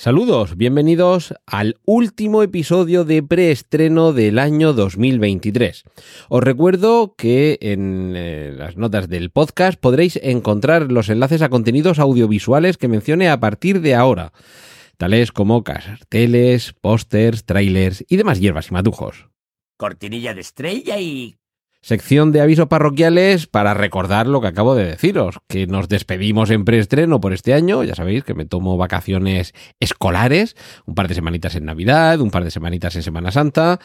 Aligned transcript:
Saludos, 0.00 0.56
bienvenidos 0.56 1.34
al 1.44 1.76
último 1.84 2.42
episodio 2.42 3.04
de 3.04 3.22
preestreno 3.22 4.14
del 4.14 4.38
año 4.38 4.72
2023. 4.72 5.84
Os 6.30 6.42
recuerdo 6.42 7.14
que 7.18 7.58
en 7.60 8.14
eh, 8.16 8.50
las 8.56 8.78
notas 8.78 9.10
del 9.10 9.28
podcast 9.28 9.78
podréis 9.78 10.18
encontrar 10.22 10.90
los 10.90 11.10
enlaces 11.10 11.42
a 11.42 11.50
contenidos 11.50 11.98
audiovisuales 11.98 12.78
que 12.78 12.88
mencione 12.88 13.28
a 13.28 13.40
partir 13.40 13.82
de 13.82 13.94
ahora, 13.94 14.32
tales 14.96 15.32
como 15.32 15.64
carteles, 15.64 16.72
pósters, 16.80 17.44
trailers 17.44 18.02
y 18.08 18.16
demás 18.16 18.40
hierbas 18.40 18.68
y 18.68 18.72
matujos. 18.72 19.28
Cortinilla 19.76 20.32
de 20.32 20.40
estrella 20.40 20.98
y... 20.98 21.39
Sección 21.82 22.30
de 22.30 22.42
avisos 22.42 22.66
parroquiales 22.66 23.46
para 23.46 23.72
recordar 23.72 24.26
lo 24.26 24.42
que 24.42 24.48
acabo 24.48 24.74
de 24.74 24.84
deciros, 24.84 25.38
que 25.48 25.66
nos 25.66 25.88
despedimos 25.88 26.50
en 26.50 26.66
preestreno 26.66 27.22
por 27.22 27.32
este 27.32 27.54
año, 27.54 27.82
ya 27.84 27.94
sabéis 27.94 28.22
que 28.22 28.34
me 28.34 28.44
tomo 28.44 28.76
vacaciones 28.76 29.54
escolares, 29.80 30.56
un 30.84 30.94
par 30.94 31.08
de 31.08 31.14
semanitas 31.14 31.54
en 31.54 31.64
Navidad, 31.64 32.20
un 32.20 32.30
par 32.30 32.44
de 32.44 32.50
semanitas 32.50 32.96
en 32.96 33.02
Semana 33.02 33.32
Santa 33.32 33.80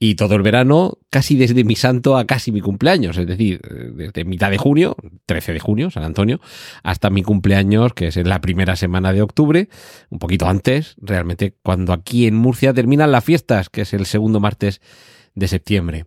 y 0.00 0.16
todo 0.16 0.34
el 0.34 0.42
verano, 0.42 0.98
casi 1.08 1.36
desde 1.36 1.62
mi 1.62 1.76
santo 1.76 2.16
a 2.16 2.24
casi 2.26 2.50
mi 2.50 2.60
cumpleaños, 2.60 3.16
es 3.16 3.28
decir, 3.28 3.60
desde 3.94 4.24
mitad 4.24 4.50
de 4.50 4.58
junio, 4.58 4.96
13 5.26 5.52
de 5.52 5.60
junio, 5.60 5.90
San 5.92 6.02
Antonio, 6.02 6.40
hasta 6.82 7.10
mi 7.10 7.22
cumpleaños, 7.22 7.94
que 7.94 8.08
es 8.08 8.16
en 8.16 8.28
la 8.28 8.40
primera 8.40 8.74
semana 8.74 9.12
de 9.12 9.22
octubre, 9.22 9.68
un 10.10 10.18
poquito 10.18 10.48
antes, 10.48 10.96
realmente 11.00 11.54
cuando 11.62 11.92
aquí 11.92 12.26
en 12.26 12.34
Murcia 12.34 12.74
terminan 12.74 13.12
las 13.12 13.22
fiestas, 13.22 13.70
que 13.70 13.82
es 13.82 13.94
el 13.94 14.04
segundo 14.04 14.40
martes 14.40 14.80
de 15.36 15.46
septiembre. 15.46 16.06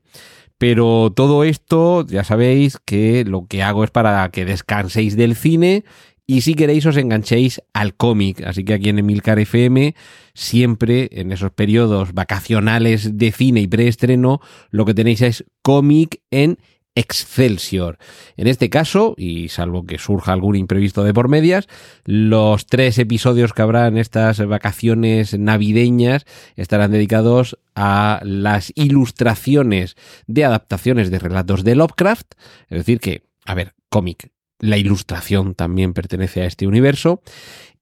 Pero 0.60 1.12
todo 1.16 1.46
esto, 1.46 2.06
ya 2.06 2.24
sabéis 2.24 2.78
que 2.84 3.24
lo 3.26 3.48
que 3.48 3.64
hago 3.64 3.86
es 3.86 3.92
para 3.92 4.30
que 4.30 4.44
descanséis 4.44 5.16
del 5.16 5.36
cine 5.36 5.86
y 6.28 6.42
si 6.42 6.54
queréis 6.54 6.86
os 6.86 6.98
enganchéis 6.98 7.62
al 7.74 7.96
cómic. 7.96 8.44
Así 8.46 8.66
que 8.66 8.74
aquí 8.74 8.90
en 8.90 9.00
Emilcar 9.00 9.40
FM, 9.40 9.96
siempre 10.36 11.10
en 11.14 11.32
esos 11.32 11.52
periodos 11.52 12.14
vacacionales 12.14 13.18
de 13.18 13.32
cine 13.32 13.62
y 13.62 13.68
preestreno, 13.68 14.42
lo 14.70 14.86
que 14.86 14.94
tenéis 14.94 15.22
es 15.22 15.46
cómic 15.64 16.20
en 16.30 16.60
Excelsior. 16.96 17.98
En 18.36 18.48
este 18.48 18.70
caso, 18.70 19.14
y 19.18 19.50
salvo 19.50 19.86
que 19.86 19.98
surja 19.98 20.34
algún 20.34 20.56
imprevisto 20.56 21.04
de 21.04 21.14
por 21.14 21.30
medias, 21.30 21.68
los 22.04 22.66
tres 22.66 22.98
episodios 22.98 23.54
que 23.54 23.62
habrá 23.62 23.88
en 23.88 23.98
estas 23.98 24.46
vacaciones 24.46 25.38
navideñas 25.38 26.26
estarán 26.56 26.92
dedicados 26.92 27.58
a 27.76 28.20
las 28.24 28.74
ilustraciones 28.76 29.96
de 30.28 30.46
adaptaciones 30.46 31.10
de 31.12 31.20
relatos 31.20 31.64
de 31.64 31.76
Lovecraft, 31.76 32.34
es 32.70 32.80
decir 32.80 33.00
que, 33.00 33.24
a 33.46 33.54
ver, 33.54 33.76
cómic, 33.90 34.32
la 34.60 34.78
ilustración 34.78 35.56
también 35.56 35.94
pertenece 35.94 36.42
a 36.42 36.46
este 36.46 36.68
universo, 36.68 37.22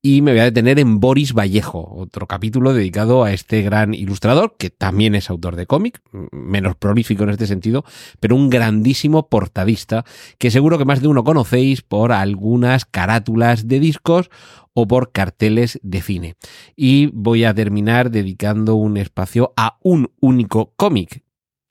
y 0.01 0.21
me 0.21 0.31
voy 0.31 0.41
a 0.41 0.45
detener 0.45 0.79
en 0.79 0.99
Boris 0.99 1.33
Vallejo, 1.33 1.93
otro 1.95 2.27
capítulo 2.27 2.73
dedicado 2.73 3.23
a 3.23 3.33
este 3.33 3.61
gran 3.61 3.93
ilustrador, 3.93 4.55
que 4.57 4.69
también 4.69 5.15
es 5.15 5.29
autor 5.29 5.55
de 5.55 5.65
cómic, 5.65 6.01
menos 6.31 6.75
prolífico 6.75 7.23
en 7.23 7.31
este 7.31 7.47
sentido, 7.47 7.83
pero 8.19 8.35
un 8.35 8.49
grandísimo 8.49 9.27
portadista, 9.27 10.05
que 10.37 10.51
seguro 10.51 10.77
que 10.77 10.85
más 10.85 11.01
de 11.01 11.07
uno 11.07 11.23
conocéis 11.23 11.81
por 11.81 12.11
algunas 12.11 12.85
carátulas 12.85 13.67
de 13.67 13.79
discos 13.79 14.29
o 14.73 14.87
por 14.87 15.11
carteles 15.11 15.79
de 15.81 16.01
cine. 16.01 16.35
Y 16.75 17.07
voy 17.07 17.43
a 17.43 17.53
terminar 17.53 18.11
dedicando 18.11 18.75
un 18.75 18.97
espacio 18.97 19.53
a 19.57 19.79
un 19.81 20.11
único 20.19 20.73
cómic, 20.75 21.23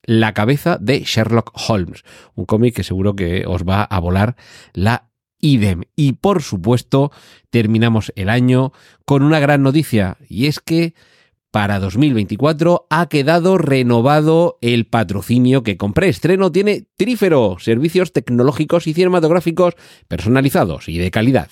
la 0.02 0.34
cabeza 0.34 0.78
de 0.80 1.00
Sherlock 1.00 1.52
Holmes, 1.68 2.02
un 2.34 2.44
cómic 2.44 2.74
que 2.74 2.84
seguro 2.84 3.14
que 3.14 3.44
os 3.46 3.64
va 3.64 3.82
a 3.82 4.00
volar 4.00 4.36
la 4.72 5.10
idem. 5.40 5.82
Y 5.94 6.14
por 6.14 6.42
supuesto, 6.42 7.12
terminamos 7.50 8.12
el 8.16 8.28
año 8.28 8.72
con 9.04 9.22
una 9.22 9.40
gran 9.40 9.62
noticia, 9.62 10.18
y 10.28 10.46
es 10.46 10.60
que 10.60 10.94
para 11.56 11.78
2024 11.78 12.86
ha 12.90 13.08
quedado 13.08 13.56
renovado 13.56 14.58
el 14.60 14.86
patrocinio 14.86 15.62
que 15.62 15.78
compré. 15.78 16.08
Estreno 16.10 16.52
tiene 16.52 16.86
Trífero, 16.98 17.56
servicios 17.58 18.12
tecnológicos 18.12 18.86
y 18.86 18.92
cinematográficos 18.92 19.74
personalizados 20.06 20.86
y 20.88 20.98
de 20.98 21.10
calidad. 21.10 21.48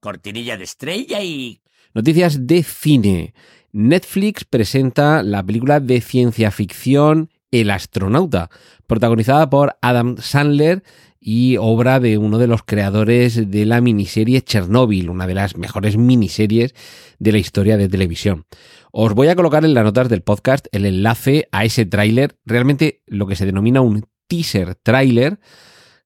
Cortinilla 0.00 0.56
de 0.56 0.64
estrella 0.64 1.22
y... 1.22 1.60
Noticias 1.94 2.48
de 2.48 2.64
cine. 2.64 3.34
Netflix 3.70 4.44
presenta 4.44 5.22
la 5.22 5.44
película 5.44 5.78
de 5.78 6.00
ciencia 6.00 6.50
ficción 6.50 7.30
El 7.52 7.70
astronauta, 7.70 8.50
protagonizada 8.88 9.48
por 9.48 9.76
Adam 9.80 10.16
Sandler 10.18 10.82
y 11.28 11.56
obra 11.56 11.98
de 11.98 12.18
uno 12.18 12.38
de 12.38 12.46
los 12.46 12.62
creadores 12.62 13.50
de 13.50 13.66
la 13.66 13.80
miniserie 13.80 14.42
Chernobyl, 14.42 15.10
una 15.10 15.26
de 15.26 15.34
las 15.34 15.56
mejores 15.56 15.96
miniseries 15.96 16.72
de 17.18 17.32
la 17.32 17.38
historia 17.38 17.76
de 17.76 17.88
televisión. 17.88 18.44
Os 18.92 19.12
voy 19.12 19.26
a 19.26 19.34
colocar 19.34 19.64
en 19.64 19.74
las 19.74 19.82
notas 19.82 20.08
del 20.08 20.22
podcast 20.22 20.68
el 20.70 20.86
enlace 20.86 21.48
a 21.50 21.64
ese 21.64 21.84
tráiler, 21.84 22.38
realmente 22.44 23.02
lo 23.06 23.26
que 23.26 23.34
se 23.34 23.44
denomina 23.44 23.80
un 23.80 24.04
teaser 24.28 24.76
tráiler. 24.76 25.40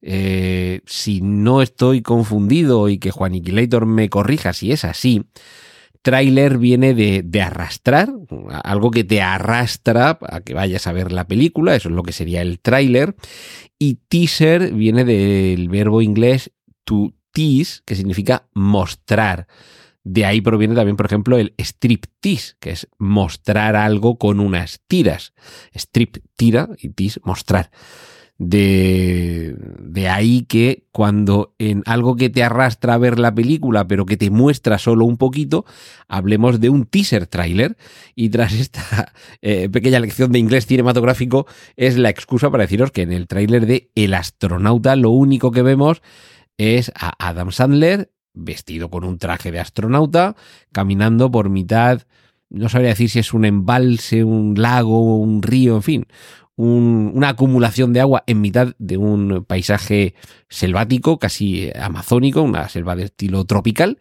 Eh, 0.01 0.81
si 0.87 1.21
no 1.21 1.61
estoy 1.61 2.01
confundido 2.01 2.89
y 2.89 2.97
que 2.97 3.11
Juaniquilator 3.11 3.85
me 3.85 4.09
corrija 4.09 4.55
si 4.55 4.73
es 4.73 4.87
así, 4.87 5.27
tráiler 6.03 6.59
viene 6.59 6.95
de, 6.95 7.43
arrastrar, 7.43 8.11
algo 8.65 8.91
que 8.91 9.05
te 9.05 9.23
arrastra 9.23 10.19
a 10.21 10.41
que 10.41 10.55
vayas 10.55 10.87
a 10.87 10.93
ver 10.93 11.13
la 11.13 11.27
película, 11.27 11.75
eso 11.75 11.89
es 11.89 11.95
lo 11.95 12.03
que 12.03 12.13
sería 12.13 12.43
el 12.43 12.61
tráiler, 12.61 13.15
y 13.79 13.95
teaser 14.09 14.73
viene 14.73 15.05
del 15.05 15.69
verbo 15.69 16.03
inglés 16.03 16.53
to 16.85 17.15
tease, 17.33 17.83
que 17.85 17.95
significa 17.95 18.49
mostrar. 18.55 19.47
De 20.03 20.25
ahí 20.25 20.41
proviene 20.41 20.75
también, 20.75 20.97
por 20.97 21.07
ejemplo, 21.07 21.37
el 21.37 21.55
striptease, 21.59 22.55
que 22.59 22.71
es 22.71 22.89
mostrar 22.99 23.77
algo 23.77 24.19
con 24.19 24.41
unas 24.41 24.81
tiras. 24.87 25.35
Strip 25.75 26.17
tira 26.37 26.71
y 26.79 26.89
tease 26.91 27.21
mostrar. 27.23 27.71
De, 28.43 29.55
ahí 30.11 30.47
que 30.49 30.87
cuando 30.93 31.55
en 31.59 31.83
algo 31.85 32.17
que 32.17 32.31
te 32.31 32.43
arrastra 32.43 32.95
a 32.95 32.99
ver 32.99 33.19
la 33.19 33.35
película, 33.35 33.87
pero 33.87 34.07
que 34.07 34.17
te 34.17 34.31
muestra 34.31 34.79
solo 34.79 35.05
un 35.05 35.19
poquito, 35.19 35.67
hablemos 36.09 36.59
de 36.59 36.71
un 36.71 36.87
teaser 36.87 37.27
trailer. 37.27 37.77
Y 38.15 38.31
tras 38.31 38.55
esta 38.55 39.13
eh, 39.43 39.69
pequeña 39.69 40.01
lección 40.01 40.33
de 40.33 40.39
inglés 40.39 40.65
cinematográfico, 40.65 41.47
es 41.77 41.99
la 41.99 42.09
excusa 42.09 42.51
para 42.51 42.63
deciros 42.63 42.93
que 42.93 43.03
en 43.03 43.13
el 43.13 43.27
tráiler 43.27 43.67
de 43.67 43.91
El 43.95 44.15
astronauta 44.15 44.97
lo 44.97 45.11
único 45.11 45.51
que 45.51 45.61
vemos 45.61 46.01
es 46.57 46.91
a 46.95 47.13
Adam 47.19 47.53
Sandler 47.53 48.11
vestido 48.33 48.89
con 48.89 49.05
un 49.05 49.19
traje 49.19 49.53
de 49.53 49.61
astronauta, 49.61 50.35
caminando 50.73 51.31
por 51.31 51.51
mitad, 51.51 52.03
no 52.51 52.69
sabría 52.69 52.91
decir 52.91 53.09
si 53.09 53.21
es 53.21 53.33
un 53.33 53.45
embalse, 53.45 54.25
un 54.25 54.55
lago, 54.61 55.19
un 55.19 55.41
río, 55.41 55.77
en 55.77 55.83
fin, 55.83 56.07
un, 56.61 57.13
una 57.15 57.31
acumulación 57.31 57.93
de 57.93 58.01
agua 58.01 58.23
en 58.27 58.41
mitad 58.41 58.75
de 58.79 58.99
un 58.99 59.45
paisaje 59.47 60.15
selvático, 60.49 61.19
casi 61.19 61.71
amazónico, 61.75 62.43
una 62.43 62.69
selva 62.69 62.97
de 62.97 63.05
estilo 63.05 63.45
tropical. 63.45 63.99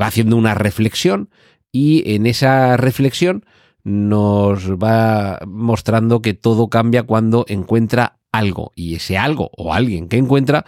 Va 0.00 0.08
haciendo 0.08 0.36
una 0.36 0.54
reflexión 0.54 1.30
y 1.70 2.14
en 2.14 2.26
esa 2.26 2.76
reflexión 2.76 3.44
nos 3.84 4.72
va 4.72 5.38
mostrando 5.46 6.22
que 6.22 6.34
todo 6.34 6.68
cambia 6.68 7.04
cuando 7.04 7.44
encuentra 7.48 8.18
algo 8.32 8.72
y 8.74 8.96
ese 8.96 9.16
algo 9.16 9.50
o 9.56 9.72
alguien 9.72 10.08
que 10.08 10.16
encuentra 10.16 10.64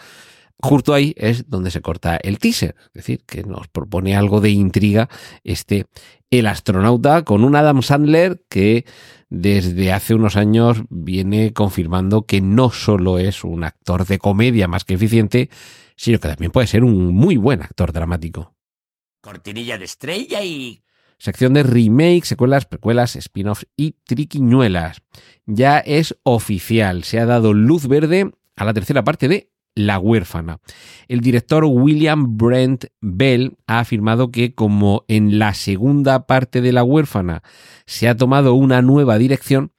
justo 0.60 0.94
ahí 0.94 1.14
es 1.16 1.48
donde 1.48 1.70
se 1.70 1.80
corta 1.80 2.16
el 2.16 2.38
teaser, 2.38 2.74
es 2.88 2.92
decir, 2.94 3.24
que 3.26 3.44
nos 3.44 3.68
propone 3.68 4.16
algo 4.16 4.40
de 4.40 4.50
intriga 4.50 5.08
este 5.44 5.86
El 6.30 6.46
astronauta 6.46 7.24
con 7.24 7.42
un 7.42 7.56
Adam 7.56 7.82
Sandler 7.82 8.44
que 8.50 8.84
desde 9.30 9.92
hace 9.92 10.14
unos 10.14 10.36
años 10.36 10.82
viene 10.90 11.54
confirmando 11.54 12.26
que 12.26 12.42
no 12.42 12.70
solo 12.70 13.18
es 13.18 13.44
un 13.44 13.64
actor 13.64 14.06
de 14.06 14.18
comedia 14.18 14.68
más 14.68 14.84
que 14.84 14.94
eficiente, 14.94 15.48
sino 15.96 16.18
que 16.18 16.28
también 16.28 16.52
puede 16.52 16.66
ser 16.66 16.84
un 16.84 17.14
muy 17.14 17.38
buen 17.38 17.62
actor 17.62 17.92
dramático. 17.92 18.54
Cortinilla 19.22 19.78
de 19.78 19.84
estrella 19.84 20.44
y... 20.44 20.82
Sección 21.18 21.54
de 21.54 21.64
remake, 21.64 22.24
secuelas, 22.24 22.66
precuelas, 22.66 23.16
spin-offs 23.16 23.66
y 23.74 23.96
triquiñuelas. 24.04 25.02
Ya 25.46 25.78
es 25.78 26.16
oficial, 26.22 27.04
se 27.04 27.18
ha 27.18 27.26
dado 27.26 27.54
luz 27.54 27.88
verde 27.88 28.30
a 28.54 28.64
la 28.64 28.74
tercera 28.74 29.02
parte 29.02 29.28
de 29.28 29.50
la 29.78 29.98
huérfana. 29.98 30.58
El 31.06 31.20
director 31.20 31.64
William 31.64 32.36
Brent 32.36 32.86
Bell 33.00 33.56
ha 33.66 33.78
afirmado 33.78 34.30
que 34.30 34.54
como 34.54 35.04
en 35.08 35.38
la 35.38 35.54
segunda 35.54 36.26
parte 36.26 36.60
de 36.60 36.72
La 36.72 36.82
huérfana 36.82 37.42
se 37.86 38.08
ha 38.08 38.16
tomado 38.16 38.54
una 38.54 38.82
nueva 38.82 39.18
dirección, 39.18 39.72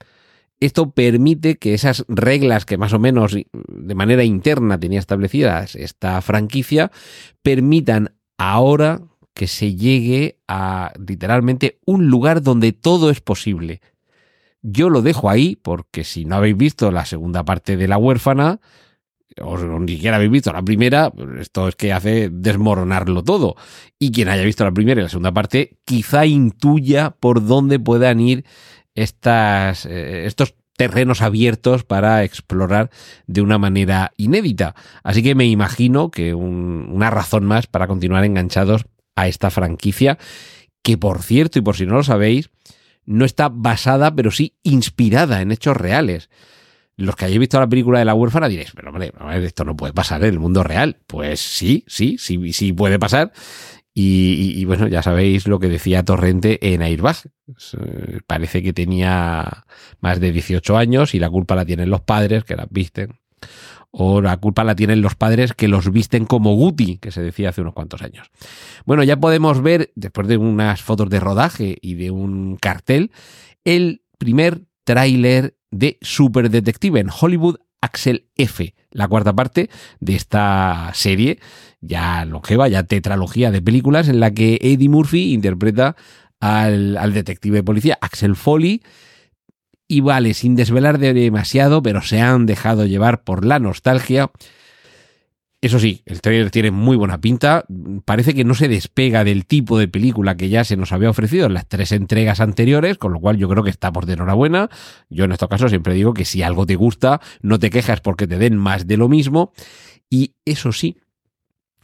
Esto 0.60 0.90
permite 0.90 1.56
que 1.56 1.72
esas 1.72 2.04
reglas 2.06 2.66
que 2.66 2.76
más 2.76 2.92
o 2.92 2.98
menos 2.98 3.34
de 3.34 3.94
manera 3.94 4.24
interna 4.24 4.78
tenía 4.78 4.98
establecidas 4.98 5.74
esta 5.74 6.20
franquicia 6.20 6.90
permitan 7.42 8.12
ahora 8.36 9.00
que 9.32 9.46
se 9.46 9.74
llegue 9.74 10.38
a 10.48 10.92
literalmente 10.98 11.78
un 11.86 12.08
lugar 12.08 12.42
donde 12.42 12.72
todo 12.72 13.08
es 13.10 13.22
posible. 13.22 13.80
Yo 14.60 14.90
lo 14.90 15.00
dejo 15.00 15.30
ahí 15.30 15.56
porque 15.56 16.04
si 16.04 16.26
no 16.26 16.36
habéis 16.36 16.58
visto 16.58 16.90
la 16.90 17.06
segunda 17.06 17.42
parte 17.42 17.78
de 17.78 17.88
La 17.88 17.96
huérfana, 17.96 18.60
o 19.40 19.58
ni 19.78 19.92
siquiera 19.92 20.16
habéis 20.16 20.30
visto 20.30 20.52
la 20.52 20.62
primera, 20.62 21.12
esto 21.38 21.68
es 21.68 21.76
que 21.76 21.92
hace 21.92 22.28
desmoronarlo 22.30 23.22
todo. 23.22 23.56
Y 23.98 24.12
quien 24.12 24.28
haya 24.28 24.42
visto 24.42 24.64
la 24.64 24.72
primera 24.72 25.00
y 25.00 25.04
la 25.04 25.08
segunda 25.08 25.32
parte, 25.32 25.78
quizá 25.84 26.26
intuya 26.26 27.10
por 27.10 27.46
dónde 27.46 27.78
puedan 27.78 28.20
ir 28.20 28.44
estas, 28.94 29.86
eh, 29.86 30.26
estos 30.26 30.54
terrenos 30.76 31.20
abiertos 31.20 31.84
para 31.84 32.24
explorar 32.24 32.90
de 33.26 33.42
una 33.42 33.58
manera 33.58 34.12
inédita. 34.16 34.74
Así 35.02 35.22
que 35.22 35.34
me 35.34 35.46
imagino 35.46 36.10
que 36.10 36.34
una 36.34 37.10
razón 37.10 37.44
más 37.44 37.66
para 37.66 37.86
continuar 37.86 38.24
enganchados 38.24 38.86
a 39.14 39.28
esta 39.28 39.50
franquicia, 39.50 40.16
que 40.82 40.96
por 40.96 41.22
cierto, 41.22 41.58
y 41.58 41.62
por 41.62 41.76
si 41.76 41.84
no 41.84 41.96
lo 41.96 42.02
sabéis, 42.02 42.48
no 43.04 43.24
está 43.24 43.50
basada, 43.50 44.14
pero 44.14 44.30
sí 44.30 44.54
inspirada 44.62 45.42
en 45.42 45.52
hechos 45.52 45.76
reales. 45.76 46.30
Los 47.00 47.16
que 47.16 47.24
hayáis 47.24 47.40
visto 47.40 47.58
la 47.58 47.68
película 47.68 47.98
de 47.98 48.04
la 48.04 48.14
huérfana 48.14 48.48
diréis, 48.48 48.72
pero 48.74 48.90
hombre, 48.90 49.12
esto 49.42 49.64
no 49.64 49.74
puede 49.74 49.94
pasar 49.94 50.22
en 50.22 50.34
el 50.34 50.38
mundo 50.38 50.62
real. 50.62 50.98
Pues 51.06 51.40
sí, 51.40 51.82
sí, 51.86 52.16
sí, 52.18 52.52
sí 52.52 52.72
puede 52.72 52.98
pasar. 52.98 53.32
Y, 53.92 54.64
bueno, 54.66 54.86
ya 54.86 55.02
sabéis 55.02 55.46
lo 55.46 55.58
que 55.58 55.68
decía 55.68 56.04
Torrente 56.04 56.72
en 56.72 56.80
Airbag. 56.82 57.16
Eh, 57.48 58.20
parece 58.26 58.62
que 58.62 58.72
tenía 58.72 59.64
más 60.00 60.20
de 60.20 60.32
18 60.32 60.76
años 60.76 61.14
y 61.14 61.18
la 61.18 61.28
culpa 61.28 61.54
la 61.54 61.64
tienen 61.64 61.90
los 61.90 62.00
padres 62.02 62.44
que 62.44 62.56
las 62.56 62.68
visten. 62.70 63.18
O 63.90 64.20
la 64.20 64.36
culpa 64.36 64.62
la 64.62 64.76
tienen 64.76 65.02
los 65.02 65.16
padres 65.16 65.52
que 65.54 65.68
los 65.68 65.90
visten 65.90 66.24
como 66.24 66.54
Guti, 66.54 66.98
que 66.98 67.10
se 67.10 67.20
decía 67.22 67.48
hace 67.48 67.62
unos 67.62 67.74
cuantos 67.74 68.02
años. 68.02 68.30
Bueno, 68.84 69.02
ya 69.02 69.18
podemos 69.18 69.62
ver, 69.62 69.90
después 69.96 70.28
de 70.28 70.36
unas 70.36 70.82
fotos 70.82 71.10
de 71.10 71.18
rodaje 71.18 71.76
y 71.80 71.94
de 71.94 72.10
un 72.10 72.56
cartel, 72.56 73.10
el 73.64 74.02
primer 74.18 74.62
tráiler 74.84 75.56
de 75.70 75.98
Super 76.00 76.50
Detective 76.50 77.00
en 77.00 77.08
Hollywood 77.08 77.56
Axel 77.80 78.26
F, 78.36 78.74
la 78.90 79.08
cuarta 79.08 79.34
parte 79.34 79.70
de 80.00 80.14
esta 80.14 80.90
serie 80.94 81.38
ya 81.80 82.24
longeva, 82.24 82.68
ya 82.68 82.82
tetralogía 82.82 83.50
de 83.50 83.62
películas 83.62 84.08
en 84.08 84.20
la 84.20 84.32
que 84.32 84.58
Eddie 84.60 84.88
Murphy 84.88 85.32
interpreta 85.32 85.96
al, 86.40 86.96
al 86.96 87.12
detective 87.14 87.58
de 87.58 87.62
policía 87.62 87.98
Axel 88.00 88.36
Foley. 88.36 88.82
Y 89.88 90.02
vale, 90.02 90.34
sin 90.34 90.54
desvelar 90.54 90.98
demasiado, 90.98 91.82
pero 91.82 92.00
se 92.00 92.20
han 92.20 92.46
dejado 92.46 92.86
llevar 92.86 93.24
por 93.24 93.44
la 93.44 93.58
nostalgia. 93.58 94.30
Eso 95.62 95.78
sí, 95.78 96.02
el 96.06 96.22
trailer 96.22 96.50
tiene 96.50 96.70
muy 96.70 96.96
buena 96.96 97.20
pinta. 97.20 97.66
Parece 98.06 98.34
que 98.34 98.44
no 98.44 98.54
se 98.54 98.66
despega 98.66 99.24
del 99.24 99.44
tipo 99.44 99.78
de 99.78 99.88
película 99.88 100.34
que 100.36 100.48
ya 100.48 100.64
se 100.64 100.76
nos 100.76 100.92
había 100.92 101.10
ofrecido 101.10 101.46
en 101.46 101.54
las 101.54 101.68
tres 101.68 101.92
entregas 101.92 102.40
anteriores, 102.40 102.96
con 102.96 103.12
lo 103.12 103.20
cual 103.20 103.36
yo 103.36 103.46
creo 103.46 103.62
que 103.62 103.68
está 103.70 103.92
por 103.92 104.06
de 104.06 104.14
enhorabuena. 104.14 104.70
Yo 105.10 105.24
en 105.24 105.32
estos 105.32 105.50
casos 105.50 105.70
siempre 105.70 105.92
digo 105.92 106.14
que 106.14 106.24
si 106.24 106.42
algo 106.42 106.64
te 106.64 106.76
gusta, 106.76 107.20
no 107.42 107.58
te 107.58 107.68
quejas 107.68 108.00
porque 108.00 108.26
te 108.26 108.38
den 108.38 108.56
más 108.56 108.86
de 108.86 108.96
lo 108.96 109.10
mismo. 109.10 109.52
Y 110.08 110.34
eso 110.46 110.72
sí, 110.72 110.96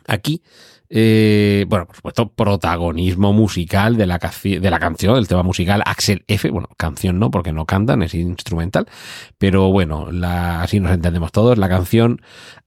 aquí 0.07 0.43
eh, 0.89 1.65
bueno, 1.69 1.87
por 1.87 1.97
supuesto, 1.97 2.29
protagonismo 2.33 3.33
musical 3.33 3.97
de 3.97 4.07
la, 4.07 4.19
de 4.19 4.71
la 4.71 4.79
canción, 4.79 5.15
del 5.15 5.27
tema 5.27 5.43
musical 5.43 5.83
Axel 5.85 6.25
F. 6.29 6.51
Bueno, 6.51 6.69
canción 6.77 7.19
no, 7.19 7.31
porque 7.31 7.53
no 7.53 7.67
cantan, 7.67 8.03
es 8.03 8.15
instrumental. 8.15 8.87
Pero 9.39 9.71
bueno, 9.73 10.09
así 10.25 10.81
nos 10.81 10.93
entendemos 10.93 11.33
todos. 11.33 11.59
La 11.59 11.69
canción 11.69 12.21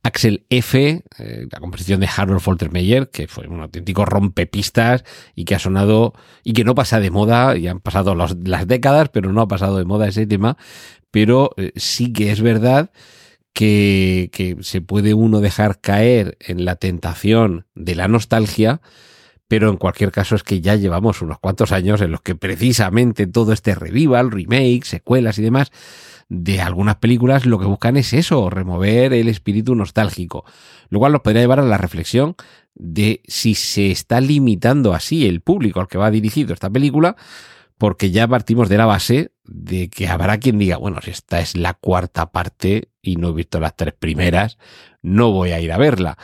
Axel 0.04 0.46
F., 0.50 1.04
eh, 1.18 1.48
la 1.50 1.60
composición 1.60 2.00
de 2.00 2.10
Harold 2.16 2.42
Foltermeyer, 2.42 3.10
que 3.10 3.28
fue 3.28 3.48
un 3.48 3.62
auténtico 3.62 4.06
rompepistas 4.06 5.04
y 5.36 5.46
que 5.46 5.56
ha 5.56 5.60
sonado 5.60 6.14
y 6.44 6.54
que 6.54 6.64
no 6.64 6.76
pasa 6.76 7.00
de 7.00 7.12
moda, 7.12 7.58
y 7.58 7.68
han 7.68 7.80
pasado 7.80 8.16
las 8.16 8.68
décadas, 8.68 9.10
pero 9.10 9.32
no 9.32 9.42
ha 9.42 9.48
pasado 9.48 9.78
de 9.78 9.86
moda 9.86 10.08
ese 10.08 10.28
tema. 10.28 10.58
Pero 11.12 11.52
eh, 11.58 11.72
sí 11.76 12.14
que 12.14 12.32
es 12.32 12.42
verdad 12.42 12.92
que, 13.54 14.58
se 14.62 14.82
puede 14.82 15.14
uno 15.14 15.42
dejar 15.42 15.80
caer 15.82 16.38
en 16.40 16.66
la 16.66 16.76
tentación 16.76 17.66
de 17.76 17.96
la 17.96 18.08
nostalgia, 18.08 18.82
pero 19.48 19.70
en 19.70 19.78
cualquier 19.78 20.12
caso 20.12 20.36
es 20.36 20.44
que 20.44 20.62
ya 20.62 20.76
llevamos 20.76 21.22
unos 21.22 21.40
cuantos 21.40 21.72
años 21.72 22.02
en 22.02 22.12
los 22.12 22.22
que 22.22 22.36
precisamente 22.36 23.28
todo 23.28 23.52
este 23.52 23.76
revival, 23.76 24.32
remake, 24.32 24.86
secuelas 24.86 25.40
y 25.40 25.42
demás 25.42 25.72
de 26.30 26.62
algunas 26.62 26.98
películas 26.98 27.48
lo 27.48 27.60
que 27.60 27.66
buscan 27.66 27.98
es 27.98 28.14
eso, 28.14 28.50
remover 28.52 29.14
el 29.14 29.28
espíritu 29.28 29.74
nostálgico, 29.74 30.46
lo 30.90 31.00
cual 31.00 31.12
nos 31.12 31.22
podría 31.22 31.42
llevar 31.42 31.60
a 31.60 31.64
la 31.64 31.78
reflexión 31.78 32.36
de 32.76 33.22
si 33.28 33.56
se 33.56 33.90
está 33.92 34.22
limitando 34.22 34.94
así 34.94 35.28
el 35.28 35.42
público 35.42 35.80
al 35.80 35.88
que 35.88 35.98
va 35.98 36.12
dirigido 36.12 36.54
esta 36.54 36.70
película, 36.70 37.16
porque 37.80 38.12
ya 38.12 38.28
partimos 38.28 38.70
de 38.70 38.78
la 38.78 38.86
base 38.86 39.32
de 39.52 39.90
que 39.90 40.08
habrá 40.08 40.38
quien 40.38 40.60
diga, 40.60 40.78
bueno, 40.78 41.00
si 41.02 41.12
esta 41.12 41.40
es 41.40 41.56
la 41.56 41.74
cuarta 41.74 42.32
parte 42.32 42.90
y 43.02 43.16
no 43.16 43.30
he 43.30 43.34
visto 43.34 43.60
las 43.60 43.76
tres 43.76 43.94
primeras, 43.94 44.58
no 45.02 45.32
voy 45.32 45.52
a 45.52 45.60
ir 45.60 45.72
a 45.72 45.78
verla. 45.78 46.18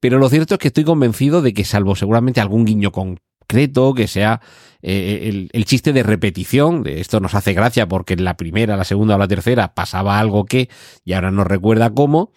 Pero 0.00 0.18
lo 0.18 0.28
cierto 0.28 0.54
es 0.54 0.60
que 0.60 0.68
estoy 0.68 0.84
convencido 0.84 1.42
de 1.42 1.54
que 1.54 1.64
salvo 1.64 1.94
seguramente 1.94 2.40
algún 2.40 2.64
guiño 2.64 2.90
concreto, 2.90 3.94
que 3.94 4.08
sea 4.08 4.40
eh, 4.82 5.48
el, 5.52 5.64
chiste 5.64 5.92
de 5.92 6.02
repetición, 6.02 6.82
de 6.82 7.00
esto 7.00 7.20
nos 7.20 7.34
hace 7.34 7.52
gracia 7.52 7.86
porque 7.86 8.14
en 8.14 8.24
la 8.24 8.36
primera, 8.36 8.76
la 8.76 8.84
segunda 8.84 9.14
o 9.14 9.18
la 9.18 9.28
tercera 9.28 9.74
pasaba 9.74 10.18
algo 10.18 10.44
que 10.44 10.68
y 11.04 11.12
ahora 11.12 11.30
no 11.30 11.44
recuerda 11.44 11.90
cómo, 11.90 12.32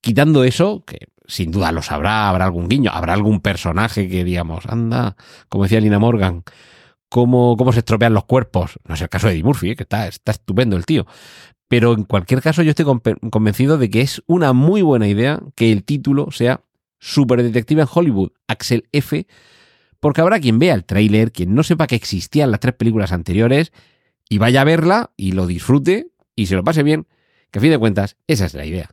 quitando 0.00 0.44
eso, 0.44 0.84
que 0.86 1.08
sin 1.26 1.50
duda 1.50 1.72
lo 1.72 1.82
sabrá, 1.82 2.28
habrá 2.28 2.44
algún 2.44 2.68
guiño, 2.68 2.92
habrá 2.92 3.14
algún 3.14 3.40
personaje 3.40 4.08
que 4.08 4.22
digamos, 4.22 4.66
anda, 4.66 5.16
como 5.48 5.64
decía 5.64 5.80
Lina 5.80 5.98
Morgan, 5.98 6.44
cómo, 7.12 7.58
cómo 7.58 7.74
se 7.74 7.80
estropean 7.80 8.14
los 8.14 8.24
cuerpos. 8.24 8.78
No 8.88 8.94
es 8.94 9.02
el 9.02 9.10
caso 9.10 9.26
de 9.26 9.34
Eddie 9.34 9.44
Murphy, 9.44 9.70
¿eh? 9.72 9.76
que 9.76 9.82
está, 9.82 10.08
estupendo 10.08 10.76
el 10.76 10.86
tío. 10.86 11.06
Pero 11.68 11.92
en 11.92 12.04
cualquier 12.04 12.40
caso, 12.40 12.62
yo 12.62 12.70
estoy 12.70 12.86
convencido 13.30 13.76
de 13.76 13.90
que 13.90 14.00
es 14.00 14.22
una 14.26 14.54
muy 14.54 14.80
buena 14.80 15.06
idea 15.06 15.38
que 15.54 15.72
el 15.72 15.84
título 15.84 16.30
sea 16.30 16.64
Super 16.98 17.42
Detective 17.42 17.82
en 17.82 17.88
Hollywood, 17.92 18.32
Axel 18.48 18.88
F., 18.92 19.26
porque 20.00 20.22
habrá 20.22 20.40
quien 20.40 20.58
vea 20.58 20.74
el 20.74 20.86
tráiler, 20.86 21.32
quien 21.32 21.54
no 21.54 21.62
sepa 21.62 21.86
que 21.86 21.96
existían 21.96 22.50
las 22.50 22.60
tres 22.60 22.74
películas 22.74 23.12
anteriores, 23.12 23.72
y 24.30 24.38
vaya 24.38 24.62
a 24.62 24.64
verla 24.64 25.12
y 25.16 25.32
lo 25.32 25.46
disfrute 25.46 26.12
y 26.34 26.46
se 26.46 26.54
lo 26.54 26.64
pase 26.64 26.82
bien, 26.82 27.06
que 27.50 27.58
a 27.58 27.62
fin 27.62 27.70
de 27.70 27.78
cuentas, 27.78 28.16
esa 28.26 28.46
es 28.46 28.54
la 28.54 28.64
idea. 28.64 28.90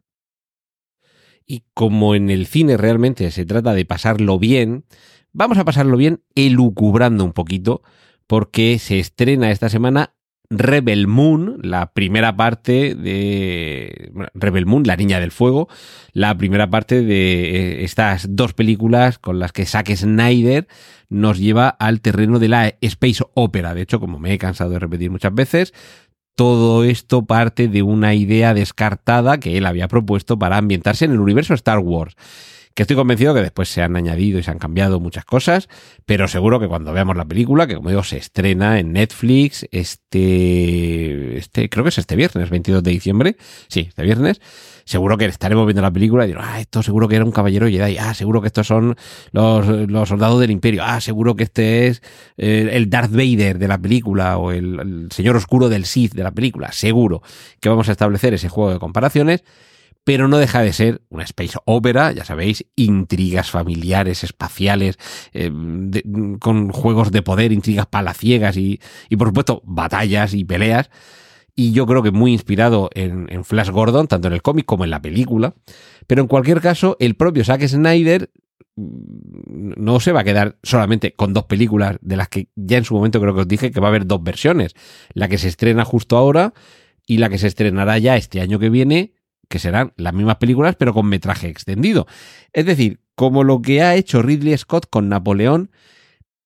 Y 1.46 1.64
como 1.74 2.16
en 2.16 2.30
el 2.30 2.48
cine 2.48 2.76
realmente 2.76 3.32
se 3.32 3.46
trata 3.46 3.74
de 3.74 3.86
pasarlo 3.86 4.40
bien, 4.40 4.84
vamos 5.32 5.58
a 5.58 5.64
pasarlo 5.64 5.96
bien 5.96 6.22
elucubrando 6.36 7.24
un 7.24 7.32
poquito 7.32 7.82
porque 8.30 8.78
se 8.78 9.00
estrena 9.00 9.50
esta 9.50 9.70
semana 9.70 10.14
Rebel 10.52 11.08
Moon, 11.08 11.58
la 11.64 11.94
primera 11.94 12.38
parte 12.38 12.94
de 12.94 14.12
Rebel 14.36 14.68
Moon, 14.68 14.84
La 14.86 14.96
Niña 14.96 15.20
del 15.20 15.32
Fuego, 15.32 15.68
la 16.14 16.38
primera 16.38 16.70
parte 16.70 17.02
de 17.02 17.56
eh, 17.56 17.84
estas 17.84 18.28
dos 18.36 18.54
películas 18.54 19.18
con 19.18 19.40
las 19.40 19.52
que 19.52 19.66
Zack 19.66 19.96
Snyder 19.96 20.68
nos 21.10 21.40
lleva 21.40 21.70
al 21.70 22.02
terreno 22.02 22.38
de 22.38 22.50
la 22.50 22.76
space 22.82 23.24
opera. 23.34 23.74
De 23.74 23.82
hecho, 23.82 24.00
como 24.00 24.20
me 24.20 24.32
he 24.32 24.38
cansado 24.38 24.70
de 24.70 24.80
repetir 24.80 25.10
muchas 25.10 25.34
veces, 25.34 25.74
todo 26.36 26.84
esto 26.84 27.26
parte 27.26 27.68
de 27.68 27.82
una 27.82 28.14
idea 28.14 28.54
descartada 28.54 29.40
que 29.40 29.58
él 29.58 29.66
había 29.66 29.88
propuesto 29.88 30.38
para 30.38 30.58
ambientarse 30.58 31.06
en 31.06 31.14
el 31.14 31.20
universo 31.20 31.56
Star 31.56 31.80
Wars 31.80 32.16
que 32.80 32.84
estoy 32.84 32.96
convencido 32.96 33.34
que 33.34 33.42
después 33.42 33.68
se 33.68 33.82
han 33.82 33.98
añadido 33.98 34.40
y 34.40 34.44
se 34.44 34.52
han 34.52 34.58
cambiado 34.58 35.02
muchas 35.02 35.26
cosas, 35.26 35.68
pero 36.06 36.30
seguro 36.30 36.62
que 36.62 36.70
cuando 36.70 36.94
veamos 36.94 37.18
la 37.18 37.26
película, 37.26 37.68
que 37.68 37.76
como 37.76 37.90
digo, 37.90 38.06
se 38.06 38.16
estrena 38.16 38.80
en 38.80 38.94
Netflix 38.94 39.68
este, 39.70 41.38
este 41.38 41.68
creo 41.68 41.84
que 41.84 41.90
es 41.90 41.98
este 41.98 42.16
viernes, 42.16 42.50
22 42.50 42.82
de 42.82 42.92
diciembre, 42.92 43.36
sí, 43.68 43.88
este 43.90 44.02
viernes, 44.04 44.40
seguro 44.86 45.18
que 45.18 45.26
estaremos 45.26 45.66
viendo 45.66 45.82
la 45.82 45.92
película 45.92 46.24
y 46.24 46.28
diremos, 46.28 46.48
ah, 46.50 46.62
esto 46.62 46.82
seguro 46.82 47.10
que 47.10 47.18
era 47.18 47.26
un 47.26 47.34
caballero 47.34 47.68
Jedi, 47.68 47.98
ah, 47.98 48.14
seguro 48.14 48.40
que 48.40 48.48
estos 48.48 48.66
son 48.66 48.96
los, 49.34 49.68
los 49.68 50.08
soldados 50.08 50.40
del 50.40 50.52
imperio, 50.52 50.82
ah, 50.86 51.02
seguro 51.02 51.36
que 51.36 51.44
este 51.44 51.88
es 51.88 52.02
eh, 52.38 52.70
el 52.72 52.90
Darth 52.90 53.12
Vader 53.12 53.60
de 53.60 53.68
la 53.68 53.78
película 53.78 54.38
o 54.38 54.54
el, 54.54 54.80
el 54.80 55.12
señor 55.12 55.36
oscuro 55.36 55.68
del 55.68 55.84
Sith 55.84 56.14
de 56.14 56.24
la 56.24 56.32
película, 56.32 56.72
seguro 56.72 57.24
que 57.60 57.68
vamos 57.68 57.90
a 57.90 57.92
establecer 57.92 58.34
ese 58.34 58.48
juego 58.48 58.72
de 58.72 58.80
comparaciones 58.80 59.44
pero 60.10 60.28
no 60.28 60.40
deja 60.40 60.64
de 60.64 60.74
ser 60.74 61.04
una 61.10 61.24
space 61.24 61.60
opera, 61.66 62.12
ya 62.12 62.26
sabéis, 62.26 62.66
intrigas 62.76 63.52
familiares, 63.52 64.24
espaciales, 64.24 64.98
eh, 65.34 65.52
con 66.40 66.72
juegos 66.72 67.12
de 67.12 67.22
poder, 67.22 67.52
intrigas 67.52 67.86
palaciegas 67.86 68.58
y, 68.58 68.82
y, 69.08 69.18
por 69.18 69.28
supuesto, 69.28 69.62
batallas 69.66 70.34
y 70.34 70.46
peleas. 70.46 70.90
Y 71.56 71.74
yo 71.74 71.86
creo 71.86 72.02
que 72.02 72.10
muy 72.10 72.34
inspirado 72.34 72.90
en, 72.96 73.28
en 73.30 73.44
Flash 73.46 73.70
Gordon, 73.70 74.08
tanto 74.08 74.30
en 74.30 74.34
el 74.34 74.42
cómic 74.42 74.66
como 74.66 74.84
en 74.84 74.90
la 74.90 75.00
película. 75.00 75.54
Pero 76.08 76.24
en 76.24 76.28
cualquier 76.28 76.60
caso, 76.60 76.98
el 77.00 77.14
propio 77.14 77.46
Zack 77.46 77.68
Snyder 77.68 78.32
mm, 78.78 79.74
no 79.78 80.00
se 80.00 80.12
va 80.12 80.22
a 80.22 80.24
quedar 80.24 80.58
solamente 80.64 81.14
con 81.14 81.36
dos 81.36 81.44
películas, 81.44 82.00
de 82.02 82.18
las 82.18 82.30
que 82.30 82.48
ya 82.56 82.80
en 82.80 82.84
su 82.84 82.96
momento 82.96 83.22
creo 83.22 83.36
que 83.36 83.42
os 83.42 83.48
dije 83.48 83.70
que 83.70 83.80
va 83.80 83.90
a 83.90 83.92
haber 83.92 84.08
dos 84.08 84.24
versiones. 84.24 84.74
La 85.14 85.28
que 85.28 85.38
se 85.38 85.50
estrena 85.50 85.86
justo 85.86 86.18
ahora 86.18 86.56
y 87.06 87.18
la 87.18 87.30
que 87.30 87.38
se 87.38 87.46
estrenará 87.46 88.00
ya 88.00 88.18
este 88.18 88.42
año 88.42 88.58
que 88.58 88.72
viene, 88.72 89.14
que 89.50 89.60
serán 89.60 89.94
las 89.98 90.14
mismas 90.14 90.38
películas 90.38 90.76
pero 90.78 90.94
con 90.94 91.08
metraje 91.08 91.50
extendido. 91.50 92.08
Es 92.54 92.66
decir, 92.66 93.02
como 93.16 93.44
lo 93.44 93.62
que 93.62 93.82
ha 93.82 93.96
hecho 93.96 94.22
Ridley 94.22 94.58
Scott 94.58 94.88
con 94.90 95.10
Napoleón, 95.10 95.72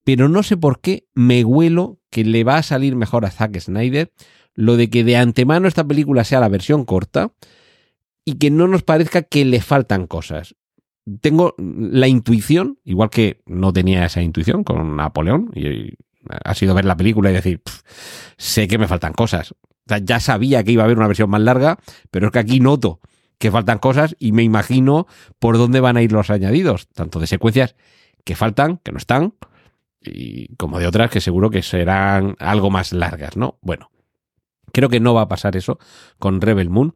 pero 0.03 0.27
no 0.27 0.41
sé 0.41 0.57
por 0.57 0.81
qué 0.81 1.07
me 1.13 1.43
huelo 1.43 1.99
que 2.09 2.23
le 2.25 2.43
va 2.43 2.57
a 2.57 2.63
salir 2.63 2.95
mejor 2.95 3.25
a 3.25 3.31
Zack 3.31 3.59
Snyder 3.59 4.11
lo 4.55 4.77
de 4.77 4.89
que 4.89 5.03
de 5.03 5.17
antemano 5.17 5.67
esta 5.67 5.83
película 5.83 6.23
sea 6.23 6.39
la 6.39 6.49
versión 6.49 6.85
corta 6.85 7.31
y 8.25 8.35
que 8.35 8.51
no 8.51 8.67
nos 8.67 8.83
parezca 8.83 9.23
que 9.23 9.45
le 9.45 9.61
faltan 9.61 10.07
cosas. 10.07 10.55
Tengo 11.21 11.55
la 11.57 12.07
intuición, 12.07 12.79
igual 12.85 13.09
que 13.09 13.41
no 13.45 13.73
tenía 13.73 14.05
esa 14.05 14.21
intuición 14.21 14.63
con 14.63 14.95
Napoleón, 14.95 15.51
y 15.53 15.95
ha 16.43 16.53
sido 16.55 16.73
ver 16.73 16.85
la 16.85 16.97
película 16.97 17.29
y 17.29 17.33
decir, 17.33 17.61
sé 18.37 18.67
que 18.67 18.77
me 18.77 18.87
faltan 18.87 19.13
cosas. 19.13 19.55
ya 20.03 20.19
sabía 20.19 20.63
que 20.63 20.71
iba 20.71 20.83
a 20.83 20.85
haber 20.85 20.97
una 20.97 21.07
versión 21.07 21.29
más 21.29 21.41
larga, 21.41 21.77
pero 22.11 22.27
es 22.27 22.31
que 22.31 22.39
aquí 22.39 22.59
noto 22.59 22.99
que 23.37 23.51
faltan 23.51 23.79
cosas 23.79 24.15
y 24.19 24.31
me 24.31 24.43
imagino 24.43 25.07
por 25.39 25.57
dónde 25.57 25.79
van 25.79 25.97
a 25.97 26.01
ir 26.01 26.11
los 26.11 26.29
añadidos, 26.29 26.87
tanto 26.89 27.19
de 27.19 27.27
secuencias 27.27 27.75
que 28.23 28.35
faltan, 28.35 28.77
que 28.77 28.91
no 28.91 28.97
están, 28.97 29.33
y 30.01 30.55
como 30.55 30.79
de 30.79 30.87
otras 30.87 31.09
que 31.09 31.21
seguro 31.21 31.49
que 31.49 31.61
serán 31.61 32.35
algo 32.39 32.69
más 32.69 32.93
largas, 32.93 33.37
¿no? 33.37 33.57
Bueno, 33.61 33.91
creo 34.71 34.89
que 34.89 34.99
no 34.99 35.13
va 35.13 35.23
a 35.23 35.27
pasar 35.27 35.55
eso 35.55 35.79
con 36.19 36.41
Rebel 36.41 36.69
Moon 36.69 36.95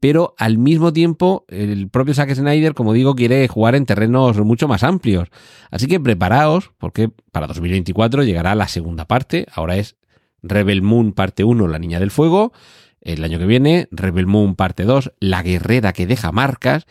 pero 0.00 0.34
al 0.38 0.58
mismo 0.58 0.92
tiempo 0.92 1.44
el 1.48 1.88
propio 1.88 2.14
Zack 2.14 2.34
Snyder, 2.34 2.74
como 2.74 2.92
digo, 2.92 3.14
quiere 3.14 3.46
jugar 3.48 3.74
en 3.74 3.86
terrenos 3.86 4.38
mucho 4.38 4.68
más 4.68 4.84
amplios. 4.84 5.28
Así 5.70 5.86
que 5.86 5.98
preparaos, 5.98 6.70
porque 6.78 7.10
para 7.32 7.46
2024 7.46 8.22
llegará 8.22 8.54
la 8.54 8.68
segunda 8.68 9.06
parte. 9.06 9.46
Ahora 9.52 9.76
es 9.76 9.96
Rebel 10.42 10.82
Moon 10.82 11.12
parte 11.12 11.44
1, 11.44 11.66
La 11.68 11.78
Niña 11.78 11.98
del 11.98 12.10
Fuego. 12.10 12.52
El 13.00 13.24
año 13.24 13.38
que 13.38 13.46
viene, 13.46 13.88
Rebel 13.90 14.26
Moon 14.26 14.54
parte 14.54 14.84
2, 14.84 15.12
La 15.20 15.42
Guerrera 15.42 15.92
que 15.92 16.06
deja 16.06 16.30
marcas. 16.32 16.86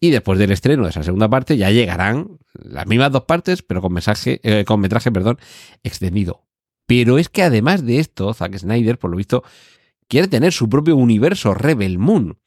Y 0.00 0.10
después 0.10 0.38
del 0.38 0.52
estreno 0.52 0.84
de 0.84 0.90
esa 0.90 1.02
segunda 1.02 1.28
parte 1.28 1.56
ya 1.56 1.70
llegarán 1.70 2.38
las 2.54 2.86
mismas 2.86 3.10
dos 3.10 3.24
partes, 3.24 3.62
pero 3.62 3.82
con, 3.82 3.92
mensaje, 3.92 4.40
eh, 4.42 4.64
con 4.64 4.80
metraje 4.80 5.10
perdón, 5.10 5.38
extendido. 5.82 6.44
Pero 6.86 7.18
es 7.18 7.28
que 7.28 7.42
además 7.42 7.84
de 7.84 7.98
esto, 7.98 8.32
Zack 8.32 8.56
Snyder, 8.56 8.98
por 8.98 9.10
lo 9.10 9.16
visto, 9.16 9.42
quiere 10.08 10.28
tener 10.28 10.52
su 10.52 10.68
propio 10.68 10.96
universo 10.96 11.54
Rebel 11.54 11.98
Moon. 11.98 12.38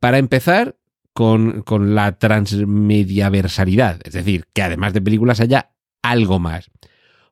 Para 0.00 0.18
empezar, 0.18 0.76
con, 1.16 1.64
la 1.94 2.18
transmediaversalidad, 2.18 4.00
es 4.04 4.12
decir, 4.12 4.46
que 4.52 4.62
además 4.62 4.92
de 4.92 5.00
películas 5.00 5.40
haya 5.40 5.70
algo 6.02 6.38
más. 6.38 6.70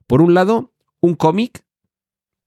Por 0.06 0.22
un 0.22 0.32
lado, 0.32 0.72
un 1.00 1.14
cómic, 1.16 1.66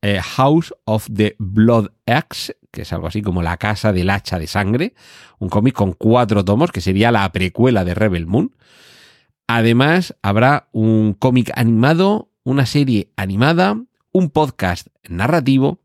eh, 0.01 0.19
House 0.19 0.73
of 0.85 1.07
the 1.13 1.35
Blood 1.37 1.91
Axe, 2.07 2.57
que 2.71 2.81
es 2.81 2.91
algo 2.91 3.05
así 3.05 3.21
como 3.21 3.43
la 3.43 3.57
casa 3.57 3.93
del 3.93 4.09
hacha 4.09 4.39
de 4.39 4.47
sangre, 4.47 4.95
un 5.37 5.49
cómic 5.49 5.75
con 5.75 5.93
cuatro 5.93 6.43
tomos, 6.43 6.71
que 6.71 6.81
sería 6.81 7.11
la 7.11 7.31
precuela 7.31 7.85
de 7.85 7.93
Rebel 7.93 8.25
Moon. 8.25 8.55
Además, 9.45 10.15
habrá 10.23 10.69
un 10.71 11.13
cómic 11.13 11.51
animado, 11.53 12.31
una 12.43 12.65
serie 12.65 13.11
animada, 13.15 13.79
un 14.11 14.31
podcast 14.31 14.87
narrativo 15.07 15.81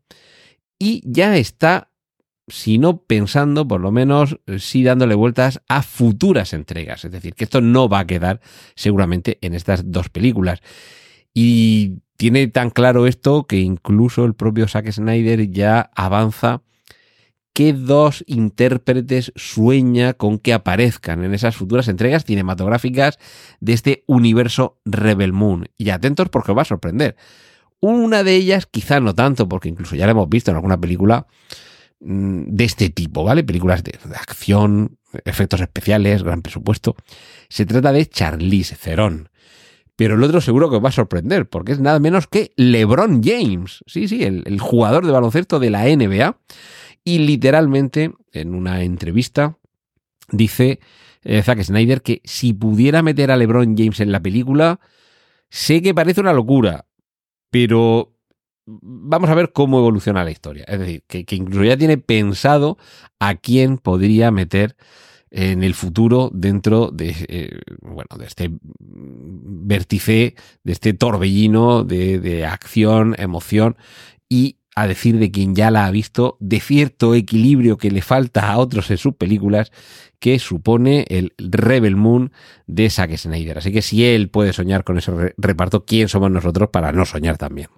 y 0.79 1.01
ya 1.05 1.37
está, 1.37 1.91
si 2.47 2.77
no 2.77 2.97
pensando, 3.03 3.67
por 3.67 3.81
lo 3.81 3.91
menos 3.91 4.39
eh, 4.47 4.59
sí 4.59 4.83
dándole 4.83 5.15
vueltas 5.15 5.61
a 5.67 5.81
futuras 5.83 6.53
entregas. 6.53 7.05
Es 7.05 7.11
decir, 7.11 7.35
que 7.35 7.45
esto 7.45 7.61
no 7.61 7.89
va 7.89 7.99
a 7.99 8.07
quedar 8.07 8.41
seguramente 8.75 9.37
en 9.41 9.53
estas 9.53 9.91
dos 9.91 10.09
películas. 10.09 10.61
Y 11.33 11.99
tiene 12.17 12.47
tan 12.47 12.69
claro 12.69 13.07
esto 13.07 13.45
que 13.47 13.59
incluso 13.59 14.25
el 14.25 14.35
propio 14.35 14.67
Zack 14.67 14.91
Snyder 14.91 15.49
ya 15.49 15.89
avanza 15.95 16.61
qué 17.53 17.71
dos 17.73 18.23
intérpretes 18.27 19.31
sueña 19.35 20.13
con 20.13 20.39
que 20.39 20.53
aparezcan 20.53 21.23
en 21.23 21.33
esas 21.33 21.55
futuras 21.55 21.87
entregas 21.87 22.25
cinematográficas 22.25 23.19
de 23.59 23.73
este 23.73 24.03
universo 24.07 24.79
Rebel 24.85 25.33
Moon. 25.33 25.69
Y 25.77 25.89
atentos 25.89 26.29
porque 26.29 26.51
os 26.51 26.57
va 26.57 26.63
a 26.63 26.65
sorprender. 26.65 27.15
Una 27.85 28.23
de 28.23 28.33
ellas, 28.33 28.65
quizá 28.65 29.01
no 29.01 29.13
tanto, 29.13 29.49
porque 29.49 29.67
incluso 29.67 29.97
ya 29.97 30.05
la 30.05 30.13
hemos 30.13 30.29
visto 30.29 30.49
en 30.49 30.55
alguna 30.55 30.79
película 30.79 31.27
mm, 31.99 32.43
de 32.47 32.63
este 32.63 32.89
tipo, 32.89 33.25
¿vale? 33.25 33.43
Películas 33.43 33.83
de, 33.83 33.99
acción, 34.15 34.99
efectos 35.25 35.59
especiales, 35.59 36.23
gran 36.23 36.41
presupuesto. 36.41 36.95
Se 37.49 37.65
trata 37.65 37.91
de 37.91 38.05
Charlize 38.05 38.77
Theron. 38.77 39.27
Pero 39.97 40.15
el 40.15 40.23
otro 40.23 40.39
seguro 40.39 40.69
que 40.69 40.77
os 40.77 40.83
va 40.83 40.87
a 40.87 40.93
sorprender, 40.93 41.49
porque 41.49 41.73
es 41.73 41.81
nada 41.81 41.99
menos 41.99 42.27
que 42.27 42.53
LeBron 42.55 43.21
James. 43.21 43.83
Sí, 43.85 44.07
sí, 44.07 44.23
el, 44.23 44.61
jugador 44.61 45.05
de 45.05 45.11
baloncesto 45.11 45.59
de 45.59 45.69
la 45.69 45.83
NBA. 45.83 46.37
Y 47.03 47.17
literalmente, 47.17 48.13
en 48.31 48.55
una 48.55 48.81
entrevista, 48.83 49.57
dice 50.31 50.79
eh, 51.23 51.43
Zack 51.43 51.61
Snyder 51.61 52.01
que 52.01 52.21
si 52.23 52.53
pudiera 52.53 53.03
meter 53.03 53.29
a 53.29 53.35
LeBron 53.35 53.75
James 53.75 53.99
en 53.99 54.13
la 54.13 54.21
película, 54.21 54.79
sé 55.49 55.81
que 55.81 55.93
parece 55.93 56.21
una 56.21 56.31
locura, 56.31 56.85
pero 57.53 58.17
vamos 58.65 59.29
a 59.29 59.35
ver 59.35 59.51
cómo 59.53 59.77
evoluciona 59.77 60.23
la 60.23 60.31
historia. 60.31 60.65
Es 60.67 60.79
decir, 60.79 61.03
que, 61.05 61.23
incluso 61.35 61.63
ya 61.63 61.77
tiene 61.77 61.99
pensado 61.99 62.79
a 63.19 63.35
quién 63.35 63.77
podría 63.77 64.31
meter 64.31 64.75
en 65.29 65.63
el 65.63 65.75
futuro 65.75 66.31
dentro 66.33 66.89
de, 66.91 67.15
eh, 67.27 67.61
bueno, 67.81 68.17
de 68.17 68.25
este 68.25 68.49
vértice, 68.79 70.33
de 70.63 70.71
este 70.71 70.93
torbellino 70.93 71.83
de, 71.83 72.17
de 72.17 72.43
acción, 72.47 73.13
emoción 73.19 73.77
y 74.27 74.57
a 74.75 74.87
decir 74.87 75.19
de 75.19 75.31
quien 75.31 75.55
ya 75.55 75.71
la 75.71 75.85
ha 75.85 75.91
visto, 75.91 76.37
de 76.39 76.59
cierto 76.59 77.13
equilibrio 77.13 77.77
que 77.77 77.91
le 77.91 78.01
falta 78.01 78.51
a 78.51 78.57
otros 78.57 78.89
en 78.91 78.97
sus 78.97 79.15
películas, 79.15 79.71
que 80.19 80.39
supone 80.39 81.05
el 81.09 81.33
Rebel 81.37 81.95
Moon 81.95 82.31
de 82.65 82.89
Zack 82.89 83.15
Snyder. 83.17 83.57
Así 83.59 83.71
que 83.71 83.81
si 83.81 84.05
él 84.05 84.29
puede 84.29 84.53
soñar 84.53 84.83
con 84.83 84.97
ese 84.97 85.33
reparto, 85.37 85.85
¿quién 85.85 86.09
somos 86.09 86.31
nosotros 86.31 86.69
para 86.71 86.91
no 86.91 87.05
soñar 87.05 87.37
también? 87.37 87.69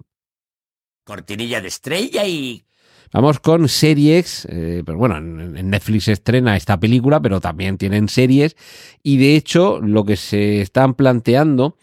Cortinilla 1.04 1.60
de 1.60 1.68
estrella 1.68 2.24
y... 2.26 2.64
Vamos 3.12 3.38
con 3.38 3.68
series, 3.68 4.46
eh, 4.50 4.82
pero 4.84 4.98
bueno, 4.98 5.16
en 5.16 5.70
Netflix 5.70 6.08
estrena 6.08 6.56
esta 6.56 6.80
película, 6.80 7.22
pero 7.22 7.40
también 7.40 7.78
tienen 7.78 8.08
series 8.08 8.56
y 9.02 9.16
de 9.16 9.36
hecho 9.36 9.80
lo 9.80 10.04
que 10.04 10.16
se 10.16 10.60
están 10.60 10.94
planteando 10.94 11.78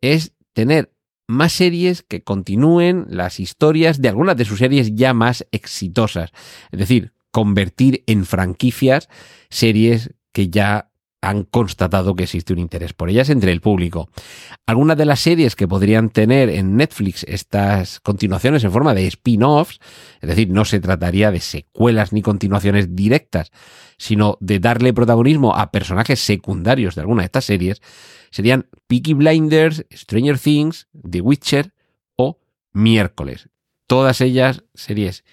es 0.00 0.32
tener 0.52 0.92
más 1.28 1.52
series 1.52 2.02
que 2.02 2.24
continúen 2.24 3.06
las 3.08 3.38
historias 3.38 4.00
de 4.00 4.08
algunas 4.08 4.36
de 4.36 4.46
sus 4.46 4.58
series 4.58 4.94
ya 4.94 5.12
más 5.14 5.46
exitosas. 5.52 6.32
Es 6.72 6.80
decir, 6.80 7.12
convertir 7.30 8.02
en 8.06 8.24
franquicias 8.24 9.08
series 9.50 10.14
que 10.32 10.48
ya 10.48 10.90
han 11.20 11.42
constatado 11.42 12.14
que 12.14 12.24
existe 12.24 12.52
un 12.52 12.58
interés 12.60 12.92
por 12.92 13.10
ellas 13.10 13.28
entre 13.30 13.50
el 13.52 13.60
público. 13.60 14.08
Algunas 14.66 14.96
de 14.96 15.04
las 15.04 15.20
series 15.20 15.56
que 15.56 15.66
podrían 15.66 16.10
tener 16.10 16.48
en 16.48 16.76
Netflix 16.76 17.24
estas 17.28 18.00
continuaciones 18.00 18.62
en 18.64 18.72
forma 18.72 18.94
de 18.94 19.06
spin-offs, 19.08 19.80
es 20.20 20.28
decir, 20.28 20.48
no 20.50 20.64
se 20.64 20.80
trataría 20.80 21.30
de 21.30 21.40
secuelas 21.40 22.12
ni 22.12 22.22
continuaciones 22.22 22.94
directas, 22.94 23.50
sino 23.96 24.38
de 24.40 24.60
darle 24.60 24.92
protagonismo 24.92 25.56
a 25.56 25.72
personajes 25.72 26.20
secundarios 26.20 26.94
de 26.94 27.00
alguna 27.00 27.22
de 27.22 27.26
estas 27.26 27.44
series, 27.44 27.82
serían 28.30 28.68
Peaky 28.86 29.14
Blinders, 29.14 29.84
Stranger 29.92 30.38
Things, 30.38 30.86
The 31.08 31.20
Witcher 31.20 31.72
o 32.14 32.38
Miércoles. 32.72 33.48
Todas 33.88 34.20
ellas 34.20 34.62
series 34.74 35.24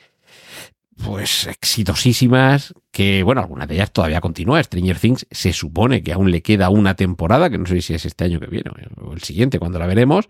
pues 1.04 1.48
exitosísimas, 1.48 2.74
que 2.92 3.24
bueno, 3.24 3.42
algunas 3.42 3.68
de 3.68 3.76
ellas 3.76 3.92
todavía 3.92 4.22
continúa. 4.22 4.64
Stranger 4.64 5.00
Things 5.00 5.28
se 5.30 5.54
supone 5.54 6.02
que 6.02 6.14
aún 6.14 6.32
le 6.32 6.42
queda 6.42 6.70
una 6.70 6.96
temporada, 6.96 7.50
que 7.50 7.58
no 7.58 7.66
sé 7.66 7.82
si 7.82 7.94
es 7.94 8.06
este 8.06 8.24
año 8.24 8.40
que 8.40 8.48
viene 8.48 8.72
o 8.98 9.14
el 9.14 9.22
siguiente, 9.22 9.60
cuando 9.60 9.80
la 9.80 9.88
veremos. 9.88 10.30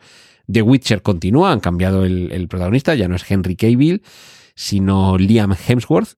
The 0.52 0.62
Witcher 0.62 1.02
continúa, 1.02 1.52
han 1.52 1.60
cambiado 1.60 2.06
el, 2.06 2.48
protagonista, 2.48 2.96
ya 2.96 3.08
no 3.08 3.16
es 3.16 3.30
Henry 3.30 3.56
Cavill, 3.56 4.04
sino 4.56 5.18
Liam 5.18 5.56
Hemsworth, 5.68 6.18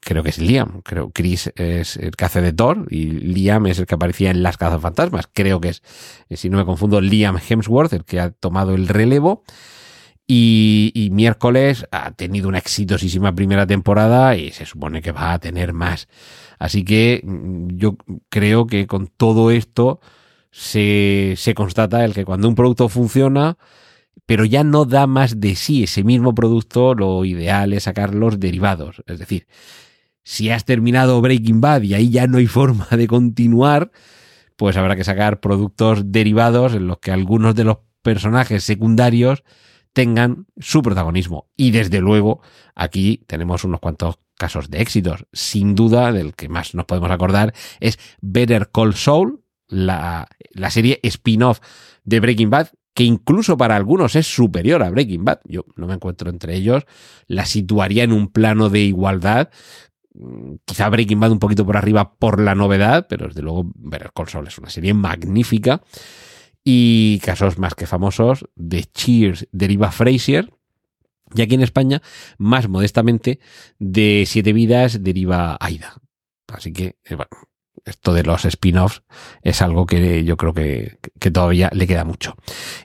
creo 0.00 0.22
que 0.22 0.30
es 0.30 0.38
Liam, 0.38 0.82
creo 0.82 1.10
Chris 1.10 1.52
es 1.56 1.96
el 1.96 2.12
que 2.12 2.24
hace 2.24 2.40
de 2.40 2.52
Thor 2.52 2.86
y 2.90 3.06
Liam 3.06 3.66
es 3.66 3.78
el 3.78 3.86
que 3.86 3.94
aparecía 3.94 4.30
en 4.30 4.42
Las 4.42 4.56
Fantasmas. 4.56 5.28
creo 5.32 5.60
que 5.60 5.70
es, 5.70 5.82
si 6.30 6.50
no 6.50 6.58
me 6.58 6.64
confundo, 6.64 7.00
Liam 7.00 7.38
Hemsworth 7.38 7.92
el 7.92 8.04
que 8.04 8.20
ha 8.20 8.30
tomado 8.30 8.74
el 8.74 8.88
relevo. 8.88 9.44
Y, 10.32 11.08
miércoles 11.10 11.86
ha 11.90 12.12
tenido 12.12 12.48
una 12.48 12.58
exitosísima 12.58 13.34
primera 13.34 13.66
temporada 13.66 14.36
y 14.36 14.52
se 14.52 14.64
supone 14.64 15.02
que 15.02 15.10
va 15.10 15.32
a 15.32 15.40
tener 15.40 15.72
más. 15.72 16.06
Así 16.60 16.84
que 16.84 17.20
mm, 17.24 17.76
yo 17.76 17.96
creo 18.28 18.68
que 18.68 18.86
con 18.86 19.08
todo 19.08 19.50
esto 19.50 19.98
se, 20.52 21.34
se 21.36 21.54
constata 21.54 22.04
el 22.04 22.14
que 22.14 22.24
cuando 22.24 22.48
un 22.48 22.54
producto 22.54 22.88
funciona, 22.88 23.58
pero 24.24 24.44
ya 24.44 24.62
no 24.62 24.84
da 24.84 25.08
más 25.08 25.40
de 25.40 25.56
sí 25.56 25.82
ese 25.82 26.04
mismo 26.04 26.32
producto, 26.32 26.94
lo 26.94 27.24
ideal 27.24 27.72
es 27.72 27.82
sacar 27.82 28.14
los 28.14 28.38
derivados. 28.38 29.02
Es 29.08 29.18
decir, 29.18 29.48
si 30.22 30.50
has 30.50 30.64
terminado 30.64 31.20
Breaking 31.20 31.60
Bad 31.60 31.82
y 31.82 31.94
ahí 31.94 32.08
ya 32.10 32.28
no 32.28 32.38
hay 32.38 32.46
forma 32.46 32.86
de 32.92 33.08
continuar, 33.08 33.90
pues 34.54 34.76
habrá 34.76 34.94
que 34.94 35.02
sacar 35.02 35.40
productos 35.40 36.12
derivados 36.12 36.74
en 36.74 36.86
los 36.86 36.98
que 36.98 37.10
algunos 37.10 37.56
de 37.56 37.64
los 37.64 37.78
personajes 38.02 38.62
secundarios 38.62 39.42
tengan 39.92 40.46
su 40.58 40.82
protagonismo. 40.82 41.50
Y 41.56 41.70
desde 41.70 42.00
luego, 42.00 42.40
aquí 42.74 43.24
tenemos 43.26 43.64
unos 43.64 43.80
cuantos 43.80 44.18
casos 44.38 44.70
de 44.70 44.80
éxitos. 44.80 45.26
Sin 45.32 45.74
duda, 45.74 46.12
del 46.12 46.34
que 46.34 46.48
más 46.48 46.74
nos 46.74 46.86
podemos 46.86 47.10
acordar 47.10 47.52
es 47.80 47.98
Better 48.20 48.70
Call 48.72 48.94
Saul, 48.94 49.44
la, 49.68 50.28
la 50.52 50.70
serie 50.70 51.00
spin-off 51.02 51.60
de 52.04 52.20
Breaking 52.20 52.50
Bad, 52.50 52.68
que 52.94 53.04
incluso 53.04 53.56
para 53.56 53.76
algunos 53.76 54.16
es 54.16 54.26
superior 54.26 54.82
a 54.82 54.90
Breaking 54.90 55.24
Bad. 55.24 55.40
Yo 55.44 55.64
no 55.76 55.86
me 55.86 55.94
encuentro 55.94 56.30
entre 56.30 56.56
ellos. 56.56 56.84
La 57.26 57.46
situaría 57.46 58.04
en 58.04 58.12
un 58.12 58.28
plano 58.28 58.68
de 58.68 58.80
igualdad. 58.80 59.50
Mm, 60.14 60.54
Quizá 60.64 60.88
Breaking 60.88 61.20
Bad 61.20 61.32
un 61.32 61.38
poquito 61.38 61.64
por 61.64 61.76
arriba 61.76 62.14
por 62.14 62.40
la 62.40 62.54
novedad, 62.54 63.06
pero 63.08 63.28
desde 63.28 63.42
luego 63.42 63.70
Better 63.74 64.12
Call 64.14 64.28
Saul 64.28 64.46
es 64.48 64.58
una 64.58 64.70
serie 64.70 64.94
magnífica. 64.94 65.82
Y 66.64 67.20
casos 67.20 67.58
más 67.58 67.74
que 67.74 67.86
famosos 67.86 68.46
de 68.54 68.84
Cheers 68.84 69.48
deriva 69.52 69.90
Frasier. 69.92 70.52
Y 71.34 71.42
aquí 71.42 71.54
en 71.54 71.62
España, 71.62 72.02
más 72.38 72.68
modestamente, 72.68 73.38
de 73.78 74.24
Siete 74.26 74.52
Vidas 74.52 75.02
deriva 75.02 75.56
Aida. 75.60 75.94
Así 76.48 76.72
que, 76.72 76.96
eh, 77.04 77.14
bueno, 77.14 77.30
esto 77.84 78.12
de 78.12 78.24
los 78.24 78.44
spin-offs 78.44 79.02
es 79.42 79.62
algo 79.62 79.86
que 79.86 80.24
yo 80.24 80.36
creo 80.36 80.52
que, 80.52 80.98
que, 81.18 81.30
todavía 81.30 81.70
le 81.72 81.86
queda 81.86 82.04
mucho. 82.04 82.34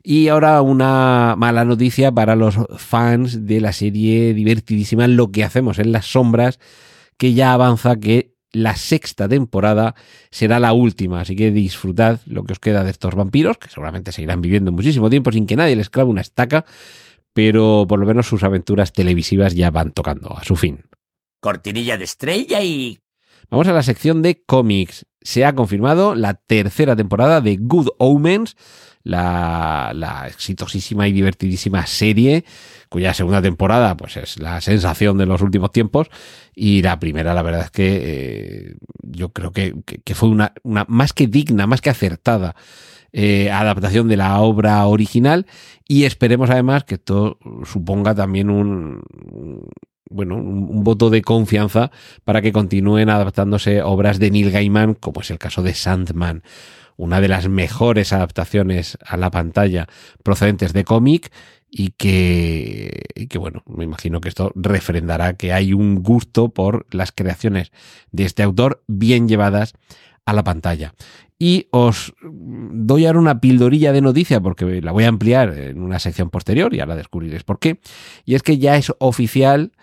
Y 0.03 0.27
ahora 0.27 0.61
una 0.61 1.35
mala 1.37 1.65
noticia 1.65 2.11
para 2.11 2.35
los 2.35 2.55
fans 2.77 3.45
de 3.45 3.61
la 3.61 3.73
serie 3.73 4.33
divertidísima 4.33 5.07
Lo 5.07 5.31
que 5.31 5.43
hacemos 5.43 5.79
en 5.79 5.91
las 5.91 6.05
sombras, 6.05 6.59
que 7.17 7.33
ya 7.33 7.53
avanza 7.53 7.95
que 7.95 8.34
la 8.55 8.75
sexta 8.75 9.27
temporada 9.27 9.95
será 10.31 10.59
la 10.59 10.73
última, 10.73 11.21
así 11.21 11.35
que 11.35 11.51
disfrutad 11.51 12.21
lo 12.25 12.43
que 12.43 12.53
os 12.53 12.59
queda 12.59 12.83
de 12.83 12.91
estos 12.91 13.13
vampiros, 13.13 13.57
que 13.57 13.69
seguramente 13.69 14.11
seguirán 14.11 14.41
viviendo 14.41 14.71
muchísimo 14.71 15.09
tiempo 15.09 15.31
sin 15.31 15.45
que 15.45 15.55
nadie 15.55 15.75
les 15.75 15.89
clave 15.89 16.09
una 16.09 16.21
estaca, 16.21 16.65
pero 17.33 17.85
por 17.87 17.99
lo 17.99 18.05
menos 18.05 18.27
sus 18.27 18.43
aventuras 18.43 18.93
televisivas 18.93 19.55
ya 19.55 19.71
van 19.71 19.91
tocando 19.91 20.37
a 20.37 20.43
su 20.43 20.55
fin. 20.55 20.85
Cortinilla 21.41 21.97
de 21.97 22.05
estrella 22.05 22.63
y... 22.63 22.99
Vamos 23.49 23.67
a 23.67 23.73
la 23.73 23.83
sección 23.83 24.21
de 24.21 24.41
cómics. 24.43 25.05
Se 25.21 25.45
ha 25.45 25.53
confirmado 25.53 26.15
la 26.15 26.35
tercera 26.35 26.95
temporada 26.95 27.41
de 27.41 27.57
Good 27.57 27.89
Omens, 27.97 28.55
la, 29.05 29.91
la, 29.93 30.27
exitosísima 30.27 31.07
y 31.07 31.13
divertidísima 31.13 31.85
serie, 31.85 32.43
cuya 32.89 33.13
segunda 33.13 33.41
temporada 33.41 33.95
pues 33.95 34.17
es 34.17 34.39
la 34.39 34.59
sensación 34.61 35.17
de 35.17 35.27
los 35.27 35.41
últimos 35.41 35.71
tiempos. 35.71 36.09
Y 36.55 36.81
la 36.81 36.99
primera, 36.99 37.33
la 37.33 37.43
verdad 37.43 37.65
es 37.65 37.71
que 37.71 37.99
eh, 38.01 38.75
yo 39.03 39.29
creo 39.29 39.51
que, 39.51 39.75
fue 40.15 40.29
una, 40.29 40.53
más 40.63 41.13
que 41.13 41.27
digna, 41.27 41.67
más 41.67 41.81
que 41.81 41.91
acertada. 41.91 42.55
Eh, 43.17 43.49
adaptación 43.49 44.09
de 44.09 44.17
la 44.17 44.41
obra 44.41 44.85
original 44.87 45.45
y 45.87 46.03
esperemos 46.03 46.49
además 46.49 46.83
que 46.83 46.95
esto 46.95 47.39
suponga 47.63 48.13
también 48.13 48.49
un, 48.49 49.01
bueno, 50.09 50.35
un, 50.35 50.83
voto 50.83 51.09
de 51.09 51.21
confianza 51.21 51.91
para 52.25 52.41
que 52.41 52.51
continúen 52.51 53.09
adaptándose 53.09 53.81
obras 53.81 54.19
de 54.19 54.31
Neil 54.31 54.51
Gaiman, 54.51 54.95
como 54.95 55.21
es 55.21 55.31
el 55.31 55.37
caso 55.37 55.63
de 55.63 55.73
Sandman, 55.73 56.43
una 56.97 57.21
de 57.21 57.27
las 57.27 57.47
mejores 57.47 58.13
adaptaciones 58.13 58.97
a 59.05 59.17
la 59.17 59.31
pantalla 59.31 59.87
procedentes 60.23 60.73
de 60.73 60.83
cómic 60.83 61.31
y 61.69 61.89
que, 61.89 63.03
y 63.15 63.27
que, 63.27 63.37
bueno, 63.37 63.63
me 63.67 63.83
imagino 63.83 64.21
que 64.21 64.29
esto 64.29 64.51
refrendará 64.55 65.33
que 65.33 65.51
hay 65.51 65.73
un 65.73 66.03
gusto 66.03 66.49
por 66.49 66.85
las 66.91 67.11
creaciones 67.11 67.71
de 68.11 68.23
este 68.23 68.43
autor 68.43 68.83
bien 68.87 69.27
llevadas 69.27 69.73
a 70.25 70.33
la 70.33 70.43
pantalla. 70.43 70.93
Y 71.37 71.67
os 71.71 72.13
doy 72.21 73.05
ahora 73.05 73.19
una 73.19 73.41
pildorilla 73.41 73.91
de 73.91 74.01
noticia 74.01 74.39
porque 74.39 74.81
la 74.81 74.93
voy 74.93 75.03
a 75.03 75.09
ampliar 75.09 75.49
en 75.57 75.81
una 75.81 75.99
sección 75.99 76.29
posterior 76.29 76.73
y 76.73 76.79
ahora 76.79 76.95
descubriréis 76.95 77.43
por 77.43 77.59
qué. 77.59 77.79
Y 78.23 78.35
es 78.35 78.43
que 78.43 78.57
ya 78.57 78.77
es 78.77 78.93
oficial 78.99 79.73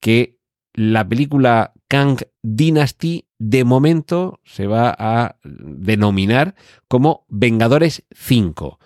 que 0.00 0.38
la 0.74 1.06
película 1.06 1.74
Kang 1.88 2.20
Dynasty 2.42 3.26
de 3.44 3.64
momento 3.64 4.38
se 4.44 4.68
va 4.68 4.94
a 4.96 5.34
denominar 5.42 6.54
como 6.86 7.26
Vengadores 7.28 8.04
5. 8.14 8.78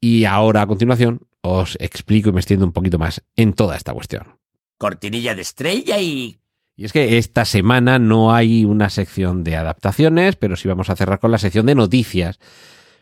Y 0.00 0.24
ahora 0.24 0.62
a 0.62 0.66
continuación 0.68 1.22
os 1.40 1.76
explico 1.80 2.28
y 2.28 2.32
me 2.32 2.38
extiendo 2.38 2.64
un 2.64 2.72
poquito 2.72 3.00
más 3.00 3.24
en 3.34 3.54
toda 3.54 3.76
esta 3.76 3.92
cuestión. 3.92 4.38
Cortinilla 4.78 5.34
de 5.34 5.42
estrella 5.42 5.98
y... 5.98 6.38
Y 6.76 6.84
es 6.84 6.92
que 6.92 7.18
esta 7.18 7.44
semana 7.44 7.98
no 7.98 8.32
hay 8.32 8.64
una 8.64 8.88
sección 8.88 9.42
de 9.42 9.56
adaptaciones, 9.56 10.36
pero 10.36 10.54
sí 10.54 10.68
vamos 10.68 10.90
a 10.90 10.94
cerrar 10.94 11.18
con 11.18 11.32
la 11.32 11.38
sección 11.38 11.66
de 11.66 11.74
noticias. 11.74 12.38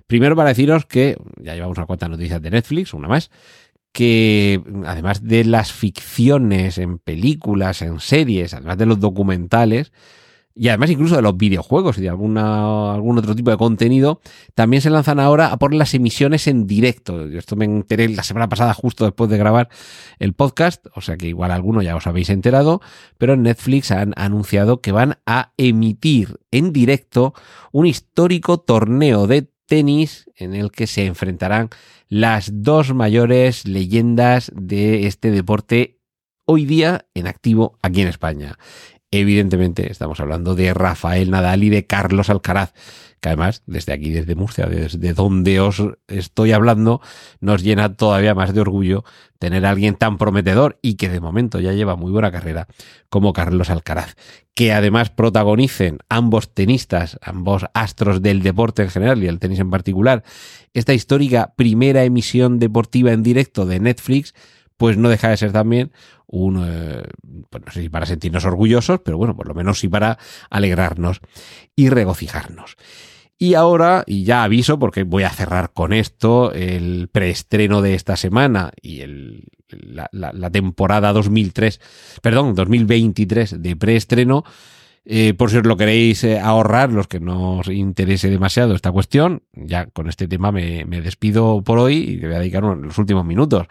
Primero 0.07 0.35
para 0.35 0.49
deciros 0.49 0.87
que 0.87 1.19
ya 1.37 1.55
llevamos 1.55 1.77
una 1.77 1.87
cuanta 1.87 2.09
noticias 2.09 2.41
de 2.41 2.51
Netflix, 2.51 2.95
una 2.95 3.07
más, 3.07 3.31
que 3.93 4.63
además 4.87 5.23
de 5.23 5.45
las 5.45 5.73
ficciones 5.73 6.79
en 6.79 6.99
películas, 6.99 7.83
en 7.83 8.01
series, 8.01 8.55
además 8.55 8.79
de 8.79 8.87
los 8.87 8.99
documentales, 8.99 9.93
y 10.59 10.69
además 10.69 10.91
incluso 10.91 11.17
de 11.17 11.23
los 11.23 11.37
videojuegos 11.37 11.99
y 11.99 12.01
de 12.01 12.09
alguna, 12.09 12.95
algún 12.95 13.19
otro 13.19 13.37
tipo 13.37 13.51
de 13.51 13.59
contenido, 13.59 14.21
también 14.55 14.81
se 14.81 14.89
lanzan 14.89 15.21
ahora 15.21 15.53
a 15.53 15.59
por 15.59 15.75
las 15.75 15.93
emisiones 15.93 16.47
en 16.47 16.67
directo. 16.67 17.27
Esto 17.27 17.57
me 17.57 17.67
enteré 17.67 18.09
la 18.09 18.23
semana 18.23 18.49
pasada 18.49 18.73
justo 18.73 19.05
después 19.05 19.29
de 19.29 19.37
grabar 19.37 19.69
el 20.19 20.33
podcast, 20.33 20.87
o 20.95 21.03
sea 21.03 21.19
que 21.19 21.29
igual 21.29 21.51
alguno 21.51 21.83
ya 21.83 21.95
os 21.95 22.07
habéis 22.07 22.31
enterado, 22.31 22.81
pero 23.19 23.35
en 23.35 23.43
Netflix 23.43 23.91
han 23.91 24.15
anunciado 24.17 24.81
que 24.81 24.93
van 24.93 25.19
a 25.27 25.53
emitir 25.59 26.41
en 26.51 26.73
directo 26.73 27.35
un 27.71 27.85
histórico 27.85 28.59
torneo 28.59 29.27
de 29.27 29.51
tenis 29.67 30.31
en 30.37 30.55
el 30.55 30.71
que 30.71 30.87
se 30.87 31.05
enfrentarán 31.05 31.69
las 32.09 32.63
dos 32.63 32.95
mayores 32.95 33.67
leyendas 33.67 34.51
de 34.55 35.07
este 35.07 35.31
deporte 35.31 36.01
hoy 36.47 36.65
día 36.65 37.07
en 37.15 37.27
activo 37.27 37.77
aquí 37.83 38.01
en 38.01 38.09
España. 38.09 38.57
Evidentemente 39.21 39.91
estamos 39.91 40.21
hablando 40.21 40.55
de 40.55 40.75
Rafael 40.75 41.31
Nadal 41.31 41.65
y 41.65 41.71
de 41.71 41.87
Carlos 41.87 42.29
Alcaraz, 42.29 42.75
que 43.21 43.31
además 43.31 43.63
desde 43.67 43.95
aquí, 43.95 44.11
desde 44.11 44.35
Murcia, 44.35 44.67
desde 44.67 45.15
donde 45.15 45.59
os 45.59 45.83
estoy 46.07 46.53
hablando, 46.53 47.01
nos 47.41 47.63
llena 47.63 47.95
todavía 47.95 48.35
más 48.35 48.53
de 48.53 48.61
orgullo 48.61 49.05
tener 49.39 49.65
a 49.65 49.71
alguien 49.71 49.95
tan 49.95 50.19
prometedor 50.19 50.79
y 50.83 50.97
que 50.97 51.09
de 51.09 51.21
momento 51.21 51.61
ya 51.61 51.73
lleva 51.73 51.97
muy 51.97 52.13
buena 52.13 52.31
carrera 52.31 52.67
como 53.09 53.33
Carlos 53.33 53.71
Alcaraz. 53.71 54.17
Que 54.55 54.75
además 54.75 55.09
protagonicen 55.09 56.01
ambos 56.11 56.53
tenistas, 56.53 57.19
ambos 57.23 57.65
astros 57.73 58.21
del 58.21 58.43
deporte 58.43 58.83
en 58.83 58.91
general 58.91 59.25
y 59.25 59.29
el 59.29 59.39
tenis 59.39 59.61
en 59.61 59.71
particular, 59.71 60.25
esta 60.75 60.93
histórica 60.93 61.55
primera 61.57 62.05
emisión 62.05 62.59
deportiva 62.59 63.13
en 63.13 63.23
directo 63.23 63.65
de 63.65 63.81
Netflix, 63.81 64.35
pues 64.77 64.99
no 64.99 65.09
deja 65.09 65.31
de 65.31 65.39
ser 65.39 65.53
también 65.53 65.91
un, 66.27 66.65
eh, 66.67 67.03
pues 67.51 67.65
no 67.65 67.73
sé 67.73 67.83
si 67.83 67.89
para 67.89 68.07
sentirnos 68.07 68.45
orgullosos, 68.45 69.01
pero 69.05 69.19
bueno, 69.19 69.37
por 69.37 69.49
lo 69.49 69.55
menos 69.55 69.79
sí 69.79 69.89
para 69.89 70.19
alegrarnos 70.51 71.21
y 71.75 71.89
regocijarnos. 71.89 72.77
Y 73.39 73.55
ahora, 73.55 74.03
y 74.07 74.25
ya 74.25 74.45
aviso, 74.45 74.79
porque 74.79 75.03
voy 75.03 75.25
a 75.25 75.31
cerrar 75.31 75.73
con 75.73 75.93
esto, 75.93 76.53
el 76.53 77.09
preestreno 77.13 77.83
de 77.83 77.95
esta 77.95 78.17
semana 78.17 78.73
y 78.81 79.01
el, 79.01 79.45
la, 79.69 80.09
la, 80.11 80.33
la 80.33 80.51
temporada 80.51 81.13
2003, 81.13 81.81
perdón, 82.23 82.55
2023 82.55 83.63
de 83.63 83.77
preestreno, 83.77 84.45
eh, 85.09 85.35
por 85.35 85.51
si 85.51 85.59
os 85.59 85.65
lo 85.65 85.77
queréis 85.77 86.25
eh, 86.25 86.41
ahorrar, 86.41 86.93
los 86.93 87.07
que 87.07 87.21
no 87.21 87.59
os 87.59 87.69
interese 87.69 88.29
demasiado 88.29 88.75
esta 88.75 88.91
cuestión, 88.91 89.45
ya 89.53 89.87
con 89.87 90.09
este 90.09 90.27
tema 90.27 90.51
me, 90.51 90.85
me 90.85 91.01
despido 91.01 91.63
por 91.63 91.79
hoy 91.79 91.97
y 91.97 92.21
voy 92.21 92.35
a 92.35 92.41
dedicar 92.41 92.65
los 92.65 92.99
últimos 92.99 93.25
minutos. 93.25 93.69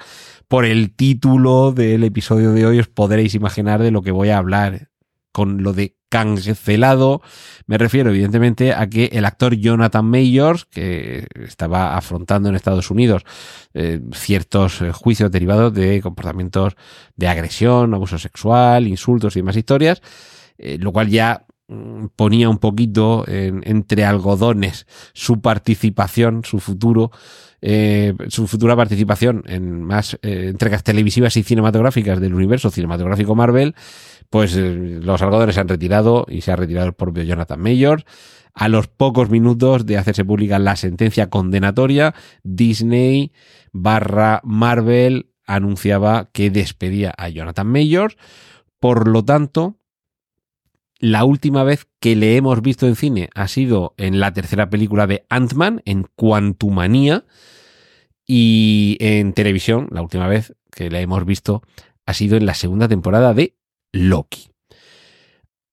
Por 0.48 0.64
el 0.64 0.96
título 0.96 1.74
del 1.74 2.06
episodio 2.06 2.54
de 2.54 2.66
hoy 2.66 2.80
os 2.80 2.88
podréis 2.88 3.36
imaginar 3.36 3.82
de 3.84 3.92
lo 3.92 4.02
que 4.02 4.12
voy 4.12 4.30
a 4.30 4.38
hablar 4.38 4.90
con 5.34 5.62
lo 5.62 5.74
de 5.74 5.98
cancelado. 6.08 7.22
Me 7.68 7.78
refiero 7.78 8.12
evidentemente 8.12 8.74
a 8.74 8.88
que 8.88 9.10
el 9.12 9.26
actor 9.26 9.56
Jonathan 9.56 10.06
Mayors, 10.06 10.64
que 10.64 11.28
estaba 11.36 11.98
afrontando 11.98 12.48
en 12.48 12.56
Estados 12.56 12.90
Unidos 12.90 13.24
eh, 13.74 14.00
ciertos 14.14 14.82
juicios 14.94 15.30
derivados 15.30 15.74
de 15.74 16.00
comportamientos 16.02 16.78
de 17.18 17.28
agresión, 17.28 17.94
abuso 17.94 18.18
sexual, 18.18 18.88
insultos 18.88 19.36
y 19.36 19.40
demás 19.40 19.58
historias, 19.58 20.02
eh, 20.58 20.78
lo 20.80 20.92
cual 20.92 21.10
ya 21.10 21.46
mm, 21.68 22.08
ponía 22.16 22.50
un 22.50 22.58
poquito 22.58 23.26
en, 23.28 23.62
entre 23.66 24.06
algodones 24.06 24.88
su 25.14 25.42
participación, 25.42 26.44
su 26.44 26.60
futuro, 26.60 27.12
eh, 27.62 28.14
su 28.30 28.48
futura 28.48 28.76
participación 28.76 29.44
en 29.48 29.84
más 29.84 30.18
eh, 30.22 30.48
entregas 30.50 30.84
televisivas 30.84 31.38
y 31.38 31.44
cinematográficas 31.44 32.20
del 32.20 32.34
universo 32.34 32.70
cinematográfico 32.70 33.36
Marvel, 33.36 33.76
pues 34.30 34.56
los 34.56 35.22
algodones 35.22 35.56
se 35.56 35.62
han 35.62 35.68
retirado 35.68 36.26
y 36.28 36.42
se 36.42 36.52
ha 36.52 36.56
retirado 36.56 36.88
el 36.88 36.94
propio 36.94 37.24
Jonathan 37.24 37.62
Mayor. 37.62 38.06
A 38.54 38.70
los 38.70 38.88
pocos 38.88 39.30
minutos 39.30 39.86
de 39.86 39.98
hacerse 39.98 40.24
pública 40.24 40.60
la 40.60 40.78
sentencia 40.78 41.30
condenatoria, 41.30 42.16
Disney 42.44 43.34
barra 43.74 44.40
Marvel 44.46 45.30
anunciaba 45.46 46.30
que 46.32 46.50
despedía 46.50 47.14
a 47.18 47.28
Jonathan 47.30 47.68
Mayor. 47.68 48.16
Por 48.80 49.08
lo 49.10 49.26
tanto, 49.26 49.78
la 51.06 51.24
última 51.24 51.64
vez 51.64 51.86
que 52.00 52.16
le 52.16 52.36
hemos 52.36 52.64
visto 52.64 52.88
en 52.88 52.96
cine 52.96 53.30
ha 53.36 53.48
sido 53.48 53.94
en 53.98 54.20
la 54.20 54.34
tercera 54.34 54.72
película 54.72 55.06
de 55.06 55.24
Ant-Man, 55.30 55.84
en 55.86 56.08
Quantumania, 56.16 57.26
Y 58.26 58.98
en 59.00 59.34
televisión, 59.34 59.88
la 59.92 60.02
última 60.02 60.28
vez 60.28 60.56
que 60.72 60.90
la 60.90 61.00
hemos 61.00 61.24
visto 61.24 61.62
ha 62.08 62.14
sido 62.16 62.38
en 62.38 62.48
la 62.48 62.56
segunda 62.56 62.88
temporada 62.88 63.36
de 63.36 63.56
Loki. 63.92 64.50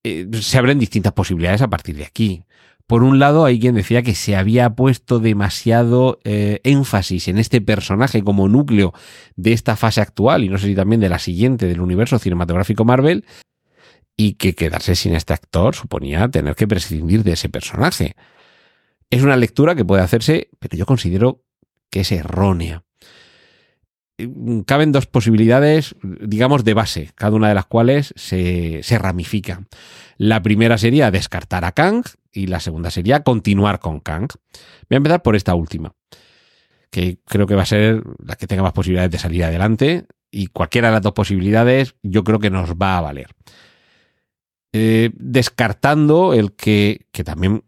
Eh, 0.04 0.28
se 0.38 0.58
abren 0.58 0.78
distintas 0.78 1.14
posibilidades 1.14 1.62
a 1.62 1.70
partir 1.70 1.96
de 1.96 2.04
aquí. 2.04 2.44
Por 2.86 3.02
un 3.02 3.18
lado, 3.18 3.46
hay 3.46 3.58
quien 3.58 3.74
decía 3.74 4.02
que 4.02 4.14
se 4.14 4.36
había 4.36 4.74
puesto 4.74 5.18
demasiado 5.18 6.18
eh, 6.24 6.60
énfasis 6.62 7.28
en 7.28 7.38
este 7.38 7.62
personaje 7.62 8.22
como 8.22 8.48
núcleo 8.48 8.92
de 9.36 9.54
esta 9.54 9.76
fase 9.76 10.02
actual 10.02 10.44
y 10.44 10.50
no 10.50 10.58
sé 10.58 10.66
si 10.66 10.74
también 10.74 11.00
de 11.00 11.08
la 11.08 11.18
siguiente 11.18 11.68
del 11.68 11.80
universo 11.80 12.18
cinematográfico 12.18 12.84
Marvel 12.84 13.24
y 14.22 14.34
que 14.34 14.54
quedarse 14.54 14.94
sin 14.94 15.16
este 15.16 15.32
actor 15.32 15.74
suponía 15.74 16.28
tener 16.28 16.54
que 16.54 16.68
prescindir 16.68 17.24
de 17.24 17.32
ese 17.32 17.48
personaje. 17.48 18.14
Es 19.10 19.22
una 19.22 19.36
lectura 19.36 19.74
que 19.74 19.84
puede 19.84 20.02
hacerse, 20.02 20.48
pero 20.60 20.76
yo 20.76 20.86
considero 20.86 21.42
que 21.90 22.02
es 22.02 22.12
errónea. 22.12 22.84
Caben 24.64 24.92
dos 24.92 25.06
posibilidades, 25.06 25.96
digamos, 26.02 26.62
de 26.62 26.74
base, 26.74 27.10
cada 27.16 27.34
una 27.34 27.48
de 27.48 27.56
las 27.56 27.66
cuales 27.66 28.14
se, 28.14 28.84
se 28.84 28.96
ramifica. 28.96 29.66
La 30.18 30.40
primera 30.40 30.78
sería 30.78 31.10
descartar 31.10 31.64
a 31.64 31.72
Kang 31.72 32.04
y 32.30 32.46
la 32.46 32.60
segunda 32.60 32.92
sería 32.92 33.24
continuar 33.24 33.80
con 33.80 33.98
Kang. 33.98 34.28
Voy 34.88 34.94
a 34.94 34.96
empezar 34.98 35.22
por 35.22 35.34
esta 35.34 35.56
última, 35.56 35.96
que 36.92 37.18
creo 37.26 37.48
que 37.48 37.56
va 37.56 37.62
a 37.62 37.66
ser 37.66 38.04
la 38.24 38.36
que 38.36 38.46
tenga 38.46 38.62
más 38.62 38.72
posibilidades 38.72 39.10
de 39.10 39.18
salir 39.18 39.42
adelante 39.42 40.06
y 40.30 40.46
cualquiera 40.46 40.88
de 40.88 40.92
las 40.92 41.02
dos 41.02 41.12
posibilidades 41.12 41.96
yo 42.04 42.22
creo 42.22 42.38
que 42.38 42.50
nos 42.50 42.74
va 42.74 42.98
a 42.98 43.00
valer. 43.00 43.34
Eh, 44.72 45.10
descartando 45.14 46.32
el 46.32 46.52
que, 46.52 47.06
que 47.12 47.24
también 47.24 47.62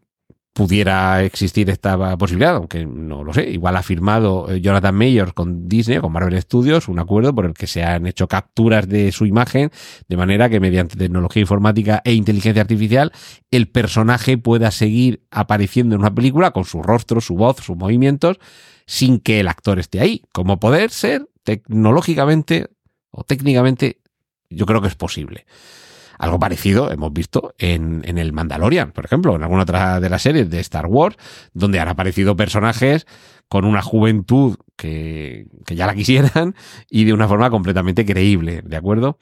pudiera 0.55 1.25
existir 1.25 1.69
esta 1.69 2.17
posibilidad, 2.17 2.55
aunque 2.55 2.87
no 2.87 3.25
lo 3.25 3.35
sé. 3.35 3.51
Igual 3.51 3.77
ha 3.77 3.83
firmado 3.83 4.49
eh, 4.49 4.61
Jonathan 4.61 4.95
Mayors 4.95 5.33
con 5.33 5.69
Disney, 5.69 5.99
con 5.99 6.12
Marvel 6.12 6.40
Studios, 6.40 6.88
un 6.88 7.01
acuerdo 7.01 7.35
por 7.35 7.45
el 7.45 7.55
que 7.55 7.67
se 7.67 7.83
han 7.83 8.07
hecho 8.07 8.29
capturas 8.29 8.88
de 8.88 9.11
su 9.11 9.27
imagen, 9.27 9.73
de 10.09 10.17
manera 10.17 10.49
que 10.49 10.61
mediante 10.61 10.97
tecnología 10.97 11.40
informática 11.40 12.01
e 12.05 12.14
inteligencia 12.14 12.62
artificial, 12.62 13.12
el 13.51 13.69
personaje 13.69 14.38
pueda 14.38 14.71
seguir 14.71 15.25
apareciendo 15.33 15.97
en 15.97 16.03
una 16.03 16.14
película 16.14 16.53
con 16.53 16.64
su 16.64 16.85
rostro, 16.85 17.21
su 17.21 17.35
voz, 17.35 17.57
sus 17.57 17.77
movimientos, 17.77 18.38
sin 18.87 19.19
que 19.19 19.40
el 19.40 19.49
actor 19.49 19.81
esté 19.81 20.01
ahí. 20.01 20.23
Como 20.33 20.61
poder 20.61 20.90
ser 20.90 21.29
tecnológicamente 21.43 22.69
o 23.11 23.25
técnicamente, 23.25 23.99
yo 24.51 24.67
creo 24.67 24.81
que 24.81 24.88
es 24.88 24.95
posible. 24.95 25.47
Algo 26.18 26.38
parecido 26.38 26.90
hemos 26.90 27.12
visto 27.12 27.55
en, 27.59 28.03
en, 28.05 28.18
el 28.18 28.33
Mandalorian, 28.33 28.92
por 28.92 29.05
ejemplo, 29.05 29.35
en 29.37 29.42
alguna 29.42 29.62
otra 29.62 30.00
de 30.00 30.09
las 30.09 30.22
series 30.22 30.48
de 30.50 30.61
Star 30.61 30.87
Wars, 30.87 31.16
donde 31.53 31.81
han 31.81 31.88
aparecido 31.88 32.37
personajes 32.37 33.07
con 33.48 33.64
una 33.64 33.83
juventud 33.83 34.57
que, 34.77 35.46
que 35.66 35.77
ya 35.77 35.87
la 35.87 35.94
quisieran 35.94 36.55
y 36.90 37.05
de 37.05 37.12
una 37.12 37.29
forma 37.29 37.50
completamente 37.50 38.05
creíble, 38.05 38.62
¿de 38.64 38.77
acuerdo? 38.77 39.18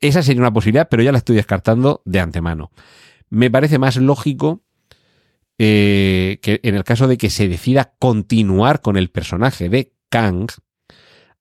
Esa 0.00 0.22
sería 0.22 0.42
una 0.42 0.52
posibilidad, 0.52 0.88
pero 0.88 1.02
ya 1.02 1.12
la 1.12 1.18
estoy 1.18 1.36
descartando 1.36 2.02
de 2.04 2.20
antemano. 2.20 2.70
Me 3.30 3.50
parece 3.50 3.78
más 3.78 3.96
lógico 3.96 4.62
eh, 5.58 6.40
que 6.42 6.60
en 6.64 6.74
el 6.74 6.84
caso 6.84 7.06
de 7.06 7.16
que 7.16 7.30
se 7.30 7.48
decida 7.48 7.94
continuar 7.98 8.80
con 8.80 8.96
el 8.96 9.10
personaje 9.10 9.68
de 9.68 9.92
Kang, 10.08 10.48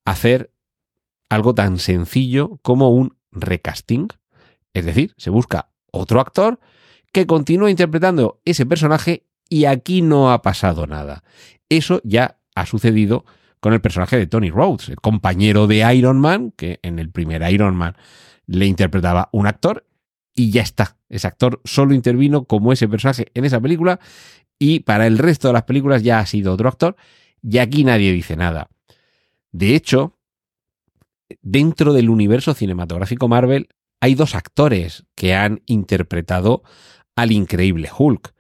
hacer 0.05 0.53
algo 1.29 1.55
tan 1.55 1.79
sencillo 1.79 2.59
como 2.61 2.89
un 2.89 3.17
recasting 3.31 4.09
es 4.73 4.86
decir, 4.86 5.13
se 5.17 5.29
busca 5.29 5.69
otro 5.91 6.19
actor 6.19 6.59
que 7.12 7.27
continúe 7.27 7.69
interpretando 7.69 8.41
ese 8.45 8.65
personaje 8.65 9.27
y 9.49 9.65
aquí 9.65 10.01
no 10.01 10.31
ha 10.31 10.41
pasado 10.41 10.88
nada. 10.88 11.23
Eso 11.69 12.01
ya 12.03 12.39
ha 12.55 12.65
sucedido 12.65 13.25
con 13.59 13.73
el 13.73 13.81
personaje 13.81 14.17
de 14.17 14.27
Tony 14.27 14.49
Rhodes, 14.49 14.89
el 14.89 14.97
compañero 14.97 15.67
de 15.67 15.95
Iron 15.95 16.19
Man, 16.19 16.51
que 16.57 16.79
en 16.81 16.99
el 16.99 17.09
primer 17.12 17.49
Iron 17.51 17.75
Man 17.75 17.95
le 18.45 18.65
interpretaba 18.65 19.29
un 19.31 19.47
actor 19.47 19.86
y 20.36 20.51
ya 20.51 20.62
está. 20.62 20.97
Ese 21.07 21.27
actor 21.27 21.62
solo 21.63 21.93
intervino 21.93 22.45
como 22.45 22.73
ese 22.73 22.88
personaje 22.88 23.27
en 23.33 23.45
esa 23.45 23.62
película 23.62 23.99
y 24.59 24.79
para 24.81 25.07
el 25.07 25.17
resto 25.17 25.47
de 25.47 25.53
las 25.53 25.63
películas 25.63 26.03
ya 26.03 26.19
ha 26.19 26.25
sido 26.25 26.53
otro 26.53 26.67
actor 26.67 26.95
y 27.41 27.59
aquí 27.59 27.83
nadie 27.83 28.12
dice 28.12 28.36
nada. 28.36 28.69
De 29.51 29.75
hecho, 29.75 30.17
dentro 31.41 31.93
del 31.93 32.09
universo 32.09 32.53
cinematográfico 32.53 33.27
Marvel 33.27 33.69
hay 34.03 34.15
dos 34.15 34.35
actores 34.35 35.05
que 35.15 35.33
han 35.33 35.61
interpretado 35.65 36.63
al 37.15 37.31
increíble 37.31 37.89
Hulk, 37.97 38.33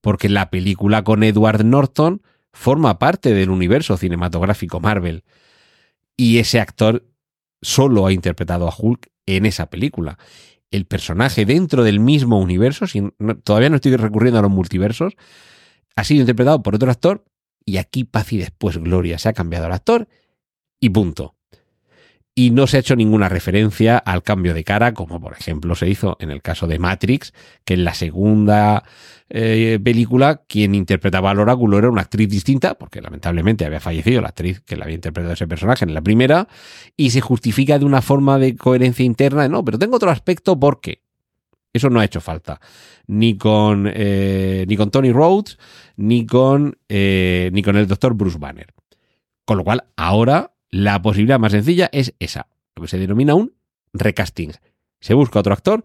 porque 0.00 0.30
la 0.30 0.48
película 0.48 1.04
con 1.04 1.22
Edward 1.22 1.66
Norton 1.66 2.22
forma 2.54 2.98
parte 2.98 3.34
del 3.34 3.50
universo 3.50 3.98
cinematográfico 3.98 4.80
Marvel, 4.80 5.22
y 6.16 6.38
ese 6.38 6.60
actor 6.60 7.04
solo 7.60 8.06
ha 8.06 8.12
interpretado 8.14 8.66
a 8.66 8.74
Hulk 8.74 9.10
en 9.26 9.44
esa 9.44 9.68
película. 9.68 10.16
El 10.70 10.86
personaje 10.86 11.44
dentro 11.44 11.84
del 11.84 12.00
mismo 12.00 12.38
universo, 12.38 12.86
todavía 13.44 13.68
no 13.68 13.76
estoy 13.76 13.94
recurriendo 13.96 14.38
a 14.38 14.42
los 14.42 14.50
multiversos, 14.50 15.12
ha 15.94 16.04
sido 16.04 16.22
interpretado 16.22 16.62
por 16.62 16.74
otro 16.74 16.90
actor 16.90 17.22
y 17.66 17.76
aquí 17.76 18.04
paz 18.04 18.32
y 18.32 18.38
después 18.38 18.78
gloria. 18.78 19.18
Se 19.18 19.28
ha 19.28 19.34
cambiado 19.34 19.66
el 19.66 19.72
actor 19.72 20.08
y 20.80 20.88
punto 20.88 21.36
y 22.34 22.50
no 22.50 22.66
se 22.66 22.78
ha 22.78 22.80
hecho 22.80 22.96
ninguna 22.96 23.28
referencia 23.28 23.98
al 23.98 24.22
cambio 24.22 24.54
de 24.54 24.64
cara, 24.64 24.94
como 24.94 25.20
por 25.20 25.34
ejemplo 25.34 25.74
se 25.74 25.88
hizo 25.88 26.16
en 26.18 26.30
el 26.30 26.40
caso 26.40 26.66
de 26.66 26.78
Matrix, 26.78 27.34
que 27.64 27.74
en 27.74 27.84
la 27.84 27.92
segunda 27.92 28.84
eh, 29.28 29.78
película 29.82 30.42
quien 30.46 30.74
interpretaba 30.74 31.30
al 31.30 31.40
oráculo 31.40 31.78
era 31.78 31.90
una 31.90 32.02
actriz 32.02 32.30
distinta, 32.30 32.74
porque 32.74 33.02
lamentablemente 33.02 33.66
había 33.66 33.80
fallecido 33.80 34.22
la 34.22 34.28
actriz 34.28 34.60
que 34.60 34.76
la 34.76 34.84
había 34.84 34.94
interpretado 34.94 35.34
ese 35.34 35.46
personaje 35.46 35.84
en 35.84 35.92
la 35.92 36.00
primera, 36.00 36.48
y 36.96 37.10
se 37.10 37.20
justifica 37.20 37.78
de 37.78 37.84
una 37.84 38.00
forma 38.00 38.38
de 38.38 38.56
coherencia 38.56 39.04
interna, 39.04 39.46
no, 39.48 39.62
pero 39.64 39.78
tengo 39.78 39.96
otro 39.96 40.10
aspecto 40.10 40.58
porque 40.58 41.02
eso 41.74 41.90
no 41.90 42.00
ha 42.00 42.04
hecho 42.04 42.20
falta, 42.20 42.60
ni 43.06 43.36
con, 43.36 43.90
eh, 43.92 44.64
ni 44.68 44.76
con 44.76 44.90
Tony 44.90 45.12
Rhodes, 45.12 45.58
ni 45.96 46.24
con, 46.24 46.78
eh, 46.88 47.50
ni 47.52 47.62
con 47.62 47.76
el 47.76 47.86
doctor 47.86 48.14
Bruce 48.14 48.38
Banner. 48.38 48.66
Con 49.44 49.58
lo 49.58 49.64
cual, 49.64 49.84
ahora 49.96 50.51
la 50.72 51.00
posibilidad 51.00 51.38
más 51.38 51.52
sencilla 51.52 51.88
es 51.92 52.14
esa, 52.18 52.48
lo 52.74 52.82
que 52.82 52.88
se 52.88 52.98
denomina 52.98 53.36
un 53.36 53.54
recasting. 53.92 54.52
Se 55.00 55.14
busca 55.14 55.38
otro 55.38 55.52
actor, 55.52 55.84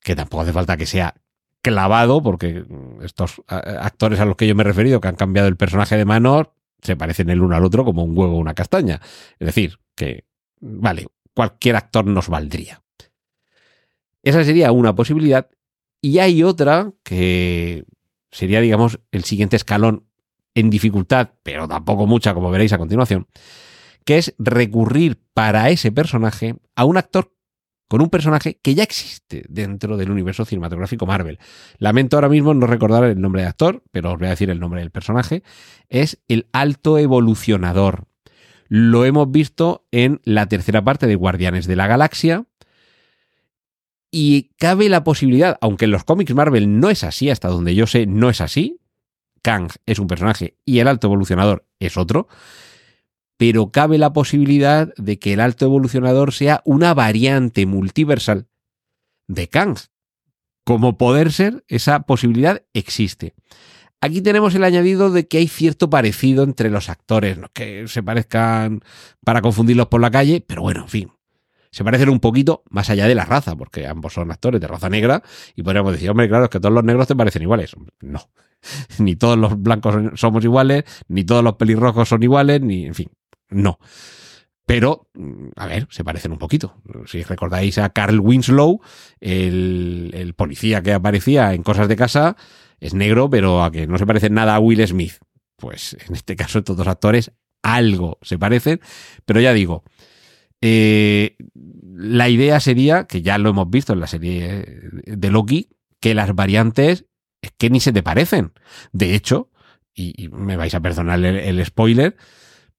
que 0.00 0.16
tampoco 0.16 0.42
hace 0.42 0.52
falta 0.52 0.76
que 0.76 0.86
sea 0.86 1.14
clavado, 1.62 2.22
porque 2.22 2.64
estos 3.02 3.42
actores 3.46 4.20
a 4.20 4.24
los 4.24 4.36
que 4.36 4.46
yo 4.46 4.54
me 4.54 4.62
he 4.62 4.64
referido, 4.64 5.00
que 5.00 5.08
han 5.08 5.16
cambiado 5.16 5.48
el 5.48 5.56
personaje 5.56 5.96
de 5.96 6.04
Manor, 6.04 6.52
se 6.82 6.96
parecen 6.96 7.30
el 7.30 7.40
uno 7.40 7.56
al 7.56 7.64
otro 7.64 7.84
como 7.84 8.04
un 8.04 8.16
huevo 8.16 8.36
o 8.36 8.38
una 8.38 8.54
castaña. 8.54 9.00
Es 9.38 9.46
decir, 9.46 9.78
que, 9.94 10.24
vale, 10.60 11.06
cualquier 11.34 11.76
actor 11.76 12.06
nos 12.06 12.28
valdría. 12.28 12.82
Esa 14.22 14.44
sería 14.44 14.72
una 14.72 14.94
posibilidad. 14.94 15.48
Y 16.00 16.18
hay 16.18 16.42
otra 16.42 16.92
que 17.02 17.84
sería, 18.30 18.60
digamos, 18.60 19.00
el 19.10 19.24
siguiente 19.24 19.56
escalón 19.56 20.06
en 20.54 20.70
dificultad, 20.70 21.30
pero 21.42 21.66
tampoco 21.66 22.06
mucha, 22.06 22.34
como 22.34 22.50
veréis 22.50 22.72
a 22.72 22.78
continuación, 22.78 23.26
que 24.04 24.18
es 24.18 24.34
recurrir 24.38 25.20
para 25.34 25.70
ese 25.70 25.92
personaje 25.92 26.56
a 26.76 26.84
un 26.84 26.96
actor 26.96 27.34
con 27.88 28.00
un 28.00 28.10
personaje 28.10 28.58
que 28.62 28.74
ya 28.74 28.82
existe 28.82 29.44
dentro 29.48 29.96
del 29.96 30.10
universo 30.10 30.44
cinematográfico 30.44 31.06
Marvel. 31.06 31.38
Lamento 31.78 32.16
ahora 32.16 32.28
mismo 32.28 32.54
no 32.54 32.66
recordar 32.66 33.04
el 33.04 33.20
nombre 33.20 33.42
de 33.42 33.48
actor, 33.48 33.82
pero 33.92 34.12
os 34.12 34.18
voy 34.18 34.26
a 34.26 34.30
decir 34.30 34.50
el 34.50 34.58
nombre 34.58 34.80
del 34.80 34.90
personaje. 34.90 35.42
Es 35.88 36.20
el 36.28 36.48
Alto 36.52 36.98
Evolucionador. 36.98 38.06
Lo 38.68 39.04
hemos 39.04 39.30
visto 39.30 39.86
en 39.92 40.20
la 40.24 40.48
tercera 40.48 40.82
parte 40.82 41.06
de 41.06 41.14
Guardianes 41.14 41.66
de 41.66 41.76
la 41.76 41.86
Galaxia. 41.86 42.46
Y 44.10 44.54
cabe 44.58 44.88
la 44.88 45.04
posibilidad, 45.04 45.58
aunque 45.60 45.84
en 45.84 45.90
los 45.90 46.04
cómics 46.04 46.34
Marvel 46.34 46.80
no 46.80 46.88
es 46.88 47.04
así, 47.04 47.30
hasta 47.30 47.48
donde 47.48 47.74
yo 47.74 47.86
sé, 47.86 48.06
no 48.06 48.30
es 48.30 48.40
así. 48.40 48.80
Kang 49.42 49.68
es 49.86 49.98
un 49.98 50.06
personaje 50.06 50.56
y 50.64 50.78
el 50.78 50.88
Alto 50.88 51.08
Evolucionador 51.08 51.66
es 51.78 51.96
otro 51.96 52.28
pero 53.46 53.70
cabe 53.70 53.98
la 53.98 54.14
posibilidad 54.14 54.94
de 54.96 55.18
que 55.18 55.34
el 55.34 55.40
alto 55.40 55.66
evolucionador 55.66 56.32
sea 56.32 56.62
una 56.64 56.94
variante 56.94 57.66
multiversal 57.66 58.46
de 59.28 59.48
Kang. 59.48 59.76
Como 60.64 60.96
poder 60.96 61.30
ser, 61.30 61.62
esa 61.68 62.04
posibilidad 62.04 62.62
existe. 62.72 63.34
Aquí 64.00 64.22
tenemos 64.22 64.54
el 64.54 64.64
añadido 64.64 65.10
de 65.10 65.28
que 65.28 65.36
hay 65.36 65.48
cierto 65.48 65.90
parecido 65.90 66.42
entre 66.42 66.70
los 66.70 66.88
actores, 66.88 67.36
no 67.36 67.48
que 67.52 67.86
se 67.86 68.02
parezcan 68.02 68.80
para 69.22 69.42
confundirlos 69.42 69.88
por 69.88 70.00
la 70.00 70.10
calle, 70.10 70.42
pero 70.46 70.62
bueno, 70.62 70.80
en 70.80 70.88
fin. 70.88 71.10
Se 71.70 71.84
parecen 71.84 72.08
un 72.08 72.20
poquito 72.20 72.62
más 72.70 72.88
allá 72.88 73.06
de 73.06 73.14
la 73.14 73.26
raza, 73.26 73.56
porque 73.56 73.86
ambos 73.86 74.14
son 74.14 74.30
actores 74.30 74.58
de 74.58 74.68
raza 74.68 74.88
negra, 74.88 75.22
y 75.54 75.62
podríamos 75.62 75.92
decir, 75.92 76.08
hombre, 76.08 76.28
claro, 76.28 76.44
es 76.44 76.50
que 76.50 76.60
todos 76.60 76.74
los 76.74 76.84
negros 76.84 77.08
te 77.08 77.16
parecen 77.16 77.42
iguales. 77.42 77.76
No, 78.00 78.30
ni 78.98 79.16
todos 79.16 79.36
los 79.36 79.60
blancos 79.60 80.18
somos 80.18 80.42
iguales, 80.44 80.84
ni 81.08 81.24
todos 81.24 81.44
los 81.44 81.56
pelirrojos 81.56 82.08
son 82.08 82.22
iguales, 82.22 82.62
ni, 82.62 82.86
en 82.86 82.94
fin, 82.94 83.10
no. 83.54 83.78
Pero, 84.66 85.08
mm, 85.14 85.48
a 85.56 85.66
ver, 85.66 85.86
se 85.90 86.04
parecen 86.04 86.32
un 86.32 86.38
poquito. 86.38 86.80
Si 87.06 87.22
recordáis 87.22 87.78
a 87.78 87.90
Carl 87.90 88.20
Winslow, 88.20 88.80
el, 89.20 90.34
policía 90.36 90.82
que 90.82 90.92
aparecía 90.92 91.54
en 91.54 91.62
Cosas 91.62 91.88
de 91.88 91.96
Casa, 91.96 92.36
es 92.80 92.94
negro, 92.94 93.28
pero 93.30 93.62
a 93.62 93.70
que 93.70 93.86
no 93.86 93.98
se 93.98 94.06
parece 94.06 94.30
nada 94.30 94.54
a 94.54 94.60
Will 94.60 94.86
Smith. 94.86 95.14
pues 95.56 95.96
en 96.08 96.14
este 96.14 96.36
caso 96.36 96.58
estos 96.58 96.76
dos 96.76 96.88
actores 96.88 97.32
algo 97.62 98.18
se 98.20 98.38
parecen, 98.38 98.80
pero 99.24 99.40
ya 99.40 99.54
digo, 99.54 99.84
eh, 100.60 101.36
la 101.54 102.28
idea 102.28 102.60
sería, 102.60 103.04
que 103.06 103.22
ya 103.22 103.38
lo 103.38 103.50
hemos 103.50 103.70
visto 103.70 103.92
en 103.92 104.00
la 104.00 104.06
serie 104.06 104.64
de 105.06 105.30
Loki, 105.30 105.70
que 106.00 106.14
las 106.14 106.34
variantes 106.34 107.06
es 107.40 107.52
que 107.56 107.70
ni 107.70 107.80
se 107.80 107.92
te 107.92 108.02
parecen. 108.02 108.52
De 108.92 109.14
hecho, 109.14 109.50
y, 109.94 110.22
y 110.22 110.28
me 110.28 110.56
vais 110.56 110.74
a 110.74 110.80
perdonar 110.80 111.18
el, 111.24 111.36
el, 111.36 111.64
spoiler, 111.64 112.16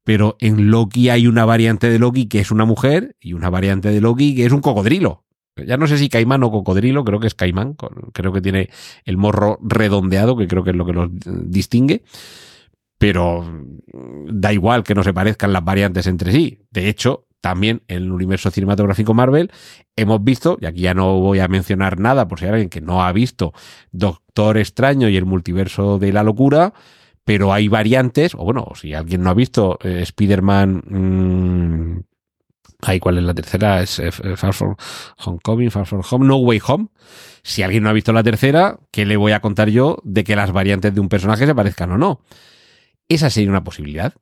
pero 0.06 0.38
en 0.40 0.70
Loki 0.70 1.10
hay 1.10 1.28
una 1.28 1.44
variante 1.44 1.90
de 1.90 2.00
Loki 2.00 2.28
que 2.28 2.40
es 2.40 2.52
una 2.52 2.64
mujer 2.64 3.18
y 3.20 3.34
una 3.34 3.50
variante 3.50 3.90
de 3.90 4.00
Loki 4.00 4.36
que 4.36 4.46
es 4.46 4.54
un 4.54 4.62
cocodrilo. 4.62 5.26
Ya 5.58 5.78
no 5.78 5.88
sé 5.88 5.98
si 5.98 6.10
caimán 6.10 6.44
o 6.44 6.52
cocodrilo, 6.52 7.04
creo 7.04 7.20
que 7.20 7.28
es 7.28 7.34
caimán, 7.34 7.76
creo 8.14 8.32
que 8.32 8.42
tiene 8.42 8.70
el 9.04 9.18
morro 9.18 9.58
redondeado, 9.64 10.38
que 10.38 10.48
creo 10.48 10.64
que 10.64 10.70
es 10.70 10.76
lo 10.76 10.86
que 10.86 10.94
los 10.94 11.10
distingue, 11.50 12.04
pero 12.98 13.44
da 14.28 14.54
igual 14.54 14.84
que 14.84 14.94
no 14.94 15.04
se 15.04 15.14
parezcan 15.14 15.54
las 15.54 15.64
variantes 15.64 16.08
entre 16.08 16.32
sí. 16.32 16.60
De 16.72 16.88
hecho, 16.88 17.26
también 17.42 17.82
en 17.88 18.04
el 18.04 18.12
universo 18.12 18.52
cinematográfico 18.52 19.14
Marvel 19.14 19.50
hemos 19.96 20.24
visto, 20.24 20.58
y 20.62 20.66
aquí 20.66 20.82
ya 20.82 20.94
no 20.94 21.20
voy 21.20 21.40
a 21.40 21.48
mencionar 21.48 22.00
nada 22.00 22.28
por 22.28 22.40
si 22.40 22.46
hay 22.46 22.52
alguien 22.52 22.70
que 22.70 22.82
no 22.82 23.04
ha 23.04 23.12
visto 23.12 23.54
Doctor 23.92 24.58
Extraño 24.58 25.10
y 25.10 25.18
el 25.18 25.26
multiverso 25.26 25.98
de 25.98 26.12
la 26.14 26.22
locura, 26.22 26.74
pero 27.26 27.52
hay 27.52 27.68
variantes, 27.68 28.36
o 28.36 28.46
bueno, 28.46 28.68
si 28.76 28.94
alguien 28.94 29.24
no 29.24 29.32
ha 29.32 29.34
visto 29.34 29.78
eh, 29.84 30.00
Spider-Man... 30.04 32.06
Ahí, 32.82 33.00
¿cuál 33.00 33.18
es 33.18 33.24
la 33.24 33.34
tercera? 33.34 33.82
Es 33.82 34.00
eh, 34.00 34.12
Far 34.12 34.54
From 34.54 34.76
Homecoming, 35.26 35.72
Far 35.72 35.88
From 35.88 36.04
Home, 36.10 36.28
No 36.28 36.38
Way 36.38 36.62
Home. 36.68 36.88
Si 37.42 37.64
alguien 37.64 37.84
no 37.84 37.90
ha 37.90 37.94
visto 37.94 38.14
la 38.14 38.22
tercera, 38.22 38.78
¿qué 38.92 39.06
le 39.06 39.18
voy 39.18 39.32
a 39.32 39.40
contar 39.40 39.70
yo 39.70 39.98
de 40.04 40.24
que 40.24 40.36
las 40.36 40.52
variantes 40.52 40.94
de 40.94 41.02
un 41.02 41.10
personaje 41.10 41.48
se 41.48 41.56
parezcan 41.56 41.92
o 41.94 41.98
no? 41.98 42.22
Esa 43.10 43.32
sería 43.32 43.50
una 43.50 43.64
posibilidad. 43.64 44.14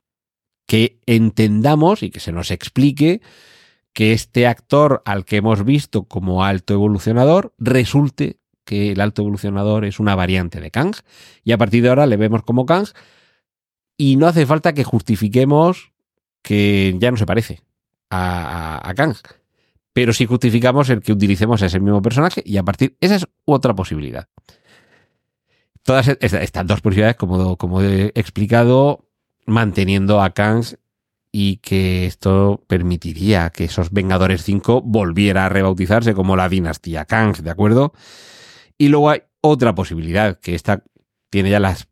Que 0.66 1.02
entendamos 1.06 2.04
y 2.04 2.10
que 2.10 2.22
se 2.22 2.32
nos 2.32 2.52
explique 2.52 3.22
que 3.92 4.14
este 4.14 4.48
actor 4.48 5.02
al 5.04 5.26
que 5.26 5.38
hemos 5.38 5.66
visto 5.66 6.06
como 6.06 6.46
alto 6.46 6.74
evolucionador 6.74 7.54
resulte 7.58 8.38
que 8.64 8.92
el 8.92 9.02
alto 9.02 9.22
evolucionador 9.22 9.86
es 9.86 10.00
una 10.00 10.16
variante 10.16 10.60
de 10.60 10.72
Kang 10.72 10.96
y 11.44 11.52
a 11.52 11.58
partir 11.58 11.84
de 11.84 11.90
ahora 11.90 12.06
le 12.06 12.18
vemos 12.18 12.44
como 12.44 12.66
Kang 12.66 12.88
y 13.98 14.16
no 14.16 14.28
hace 14.28 14.46
falta 14.46 14.74
que 14.74 14.84
justifiquemos 14.84 15.92
que 16.42 16.96
ya 17.00 17.12
no 17.12 17.18
se 17.18 17.26
parece 17.26 17.62
a, 18.10 18.80
a, 18.84 18.90
a 18.90 18.94
Kang. 18.94 19.16
Pero 19.94 20.12
sí 20.12 20.26
justificamos 20.26 20.90
el 20.90 21.02
que 21.02 21.14
utilicemos 21.14 21.62
ese 21.62 21.80
mismo 21.80 22.02
personaje 22.02 22.42
y 22.46 22.58
a 22.58 22.64
partir. 22.64 22.98
Esa 23.00 23.16
es 23.16 23.28
otra 23.46 23.76
posibilidad. 23.76 24.28
Todas 25.84 26.08
estas 26.08 26.66
dos 26.66 26.82
posibilidades, 26.82 27.18
como, 27.18 27.58
como 27.58 27.82
he 27.82 28.12
explicado, 28.16 29.06
manteniendo 29.46 30.22
a 30.22 30.32
Kang 30.32 30.64
y 31.32 31.58
que 31.58 32.06
esto 32.06 32.64
permitiría 32.68 33.50
que 33.50 33.66
esos 33.66 33.92
Vengadores 33.92 34.44
5 34.44 34.82
volviera 34.82 35.46
a 35.46 35.50
rebautizarse 35.50 36.14
como 36.14 36.36
la 36.36 36.48
dinastía 36.48 37.06
Kang, 37.06 37.36
¿de 37.38 37.50
acuerdo? 37.50 37.94
Y 38.84 38.90
luego 38.90 39.12
hay 39.12 39.22
otra 39.40 39.74
posibilidad, 39.74 40.38
que 40.42 40.56
esta 40.56 40.84
tiene 41.30 41.50
ya 41.50 41.62
las 41.62 41.88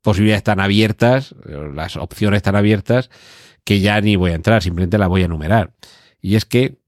posibilidades 0.00 0.44
tan 0.44 0.60
abiertas, 0.60 1.34
las 1.74 1.96
opciones 1.96 2.40
tan 2.42 2.54
abiertas, 2.54 3.10
que 3.64 3.80
ya 3.80 4.00
ni 4.00 4.14
voy 4.14 4.30
a 4.30 4.36
entrar, 4.36 4.62
simplemente 4.62 4.96
la 4.96 5.08
voy 5.08 5.22
a 5.22 5.24
enumerar. 5.24 5.74
Y 6.20 6.36
es 6.36 6.44
que, 6.44 6.78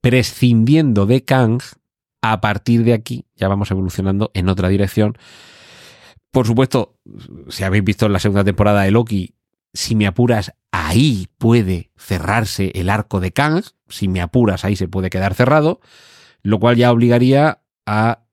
prescindiendo 0.00 1.04
de 1.04 1.22
Kang, 1.22 1.60
a 2.22 2.40
partir 2.40 2.82
de 2.84 2.94
aquí 2.94 3.26
ya 3.36 3.46
vamos 3.46 3.70
evolucionando 3.72 4.30
en 4.32 4.48
otra 4.48 4.70
dirección. 4.70 5.18
Por 6.30 6.46
supuesto, 6.46 6.98
si 7.50 7.64
habéis 7.64 7.84
visto 7.84 8.08
la 8.08 8.20
segunda 8.20 8.42
temporada 8.42 8.84
de 8.84 8.90
Loki, 8.90 9.34
si 9.74 9.94
me 9.94 10.06
apuras, 10.06 10.54
ahí 10.72 11.28
puede 11.36 11.90
cerrarse 11.98 12.72
el 12.74 12.88
arco 12.88 13.20
de 13.20 13.32
Kang. 13.32 13.64
Si 13.90 14.08
me 14.08 14.22
apuras, 14.22 14.64
ahí 14.64 14.76
se 14.76 14.88
puede 14.88 15.10
quedar 15.10 15.34
cerrado. 15.34 15.82
Lo 16.42 16.58
cual 16.58 16.76
ya 16.76 16.90
obligaría 16.90 17.60
a 17.84 18.24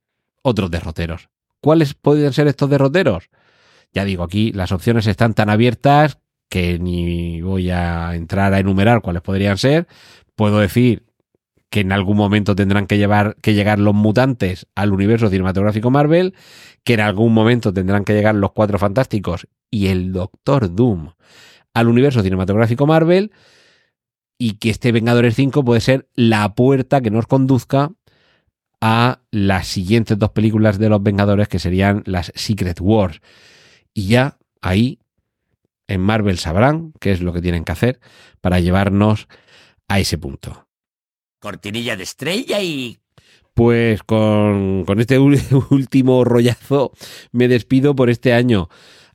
otros 0.48 0.72
derroteros. 0.72 1.30
¿Cuáles 1.60 1.94
pueden 1.94 2.32
ser 2.34 2.48
estos 2.48 2.70
derroteros? 2.70 3.30
Ya 3.94 4.06
digo, 4.06 4.24
aquí 4.24 4.52
las 4.54 4.72
opciones 4.72 5.06
están 5.08 5.34
tan 5.34 5.50
abiertas 5.50 6.20
que 6.50 6.80
ni 6.80 7.42
voy 7.42 7.70
a 7.70 8.16
entrar 8.16 8.54
a 8.54 8.60
enumerar 8.60 9.02
cuáles 9.02 9.22
podrían 9.22 9.58
ser. 9.58 9.88
Puedo 10.36 10.60
decir 10.60 11.06
que 11.70 11.82
en 11.82 11.92
algún 11.92 12.16
momento 12.16 12.56
tendrán 12.56 12.88
que, 12.88 12.98
llevar, 12.98 13.36
que 13.42 13.54
llegar 13.54 13.80
los 13.80 13.94
mutantes 13.94 14.68
al 14.76 14.94
universo 14.94 15.30
cinematográfico 15.30 15.92
Marvel, 15.92 16.34
que 16.86 16.94
en 16.94 17.02
algún 17.02 17.34
momento 17.34 17.74
tendrán 17.74 18.06
que 18.06 18.14
llegar 18.14 18.36
los 18.36 18.54
Cuatro 18.54 18.80
Fantásticos 18.80 19.48
y 19.70 19.88
el 19.88 20.14
Doctor 20.14 20.74
Doom 20.74 21.12
al 21.74 21.88
universo 21.90 22.24
cinematográfico 22.24 22.88
Marvel, 22.88 23.32
y 24.38 24.54
que 24.54 24.70
este 24.70 24.92
Vengadores 24.92 25.36
5 25.36 25.66
puede 25.66 25.82
ser 25.82 26.08
la 26.16 26.56
puerta 26.56 27.02
que 27.02 27.12
nos 27.12 27.28
conduzca 27.28 27.92
a 28.82 29.22
las 29.32 29.68
siguientes 29.68 30.18
dos 30.18 30.32
películas 30.32 30.78
de 30.80 30.90
los 30.90 31.02
Vengadores, 31.02 31.48
que 31.48 31.60
serían 31.60 32.04
las 32.06 32.32
Secret 32.36 32.80
Wars. 32.80 33.22
Y 33.94 34.08
ya 34.08 34.38
ahí 34.62 35.00
en 35.88 36.02
Marvel 36.02 36.38
sabrán 36.38 36.94
qué 37.00 37.12
es 37.12 37.22
lo 37.22 37.34
que 37.34 37.42
tienen 37.42 37.64
que 37.64 37.72
hacer 37.72 38.00
para 38.42 38.60
llevarnos 38.60 39.28
a 39.88 40.00
ese 40.00 40.18
punto. 40.18 40.68
Cortinilla 41.40 41.96
de 41.96 42.04
estrella 42.04 42.62
y... 42.62 43.00
Pues 43.54 44.04
con, 44.04 44.86
con 44.86 45.00
este 45.00 45.18
último 45.70 46.24
rollazo 46.24 46.92
me 47.32 47.48
despido 47.48 47.96
por 47.96 48.10
este 48.12 48.34
año. 48.34 48.70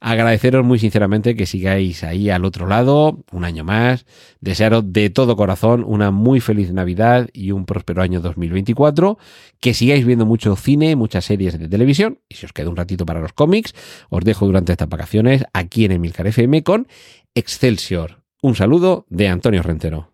Agradeceros 0.05 0.65
muy 0.65 0.81
sinceramente 0.81 1.37
que 1.37 1.47
sigáis 1.47 2.03
ahí 2.03 2.29
al 2.29 2.45
otro 2.45 2.67
lado 2.67 3.23
un 3.31 3.45
año 3.45 3.63
más. 3.63 4.05
Desearos 4.41 4.93
de 4.93 5.11
todo 5.11 5.37
corazón 5.37 5.85
una 5.87 6.11
muy 6.11 6.41
feliz 6.41 6.73
Navidad 6.73 7.29
y 7.33 7.53
un 7.53 7.67
próspero 7.67 8.03
año 8.03 8.21
2024. 8.21 9.17
Que 9.61 9.75
sigáis 9.75 10.05
viendo 10.05 10.27
mucho 10.27 10.57
cine, 10.57 10.97
muchas 10.97 11.25
series 11.25 11.57
de 11.57 11.69
televisión. 11.69 12.19
Y 12.29 12.35
si 12.35 12.47
os 12.47 12.53
queda 12.53 12.69
un 12.69 12.75
ratito 12.75 13.07
para 13.07 13.21
los 13.21 13.33
cómics, 13.33 13.75
os 14.11 14.25
dejo 14.25 14.45
durante 14.45 14.73
estas 14.73 14.89
vacaciones 14.89 15.45
aquí 15.53 15.85
en 15.85 15.93
Emilcar 15.93 16.27
FM 16.27 16.65
con 16.65 16.89
Excelsior. 17.37 18.25
Un 18.43 18.57
saludo 18.57 19.07
de 19.09 19.29
Antonio 19.29 19.63
Rentero. 19.63 20.13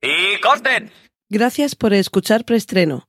¡Y 0.00 0.40
corten! 0.40 0.92
Gracias 1.28 1.74
por 1.74 1.94
escuchar 1.94 2.44
Preestreno. 2.44 3.08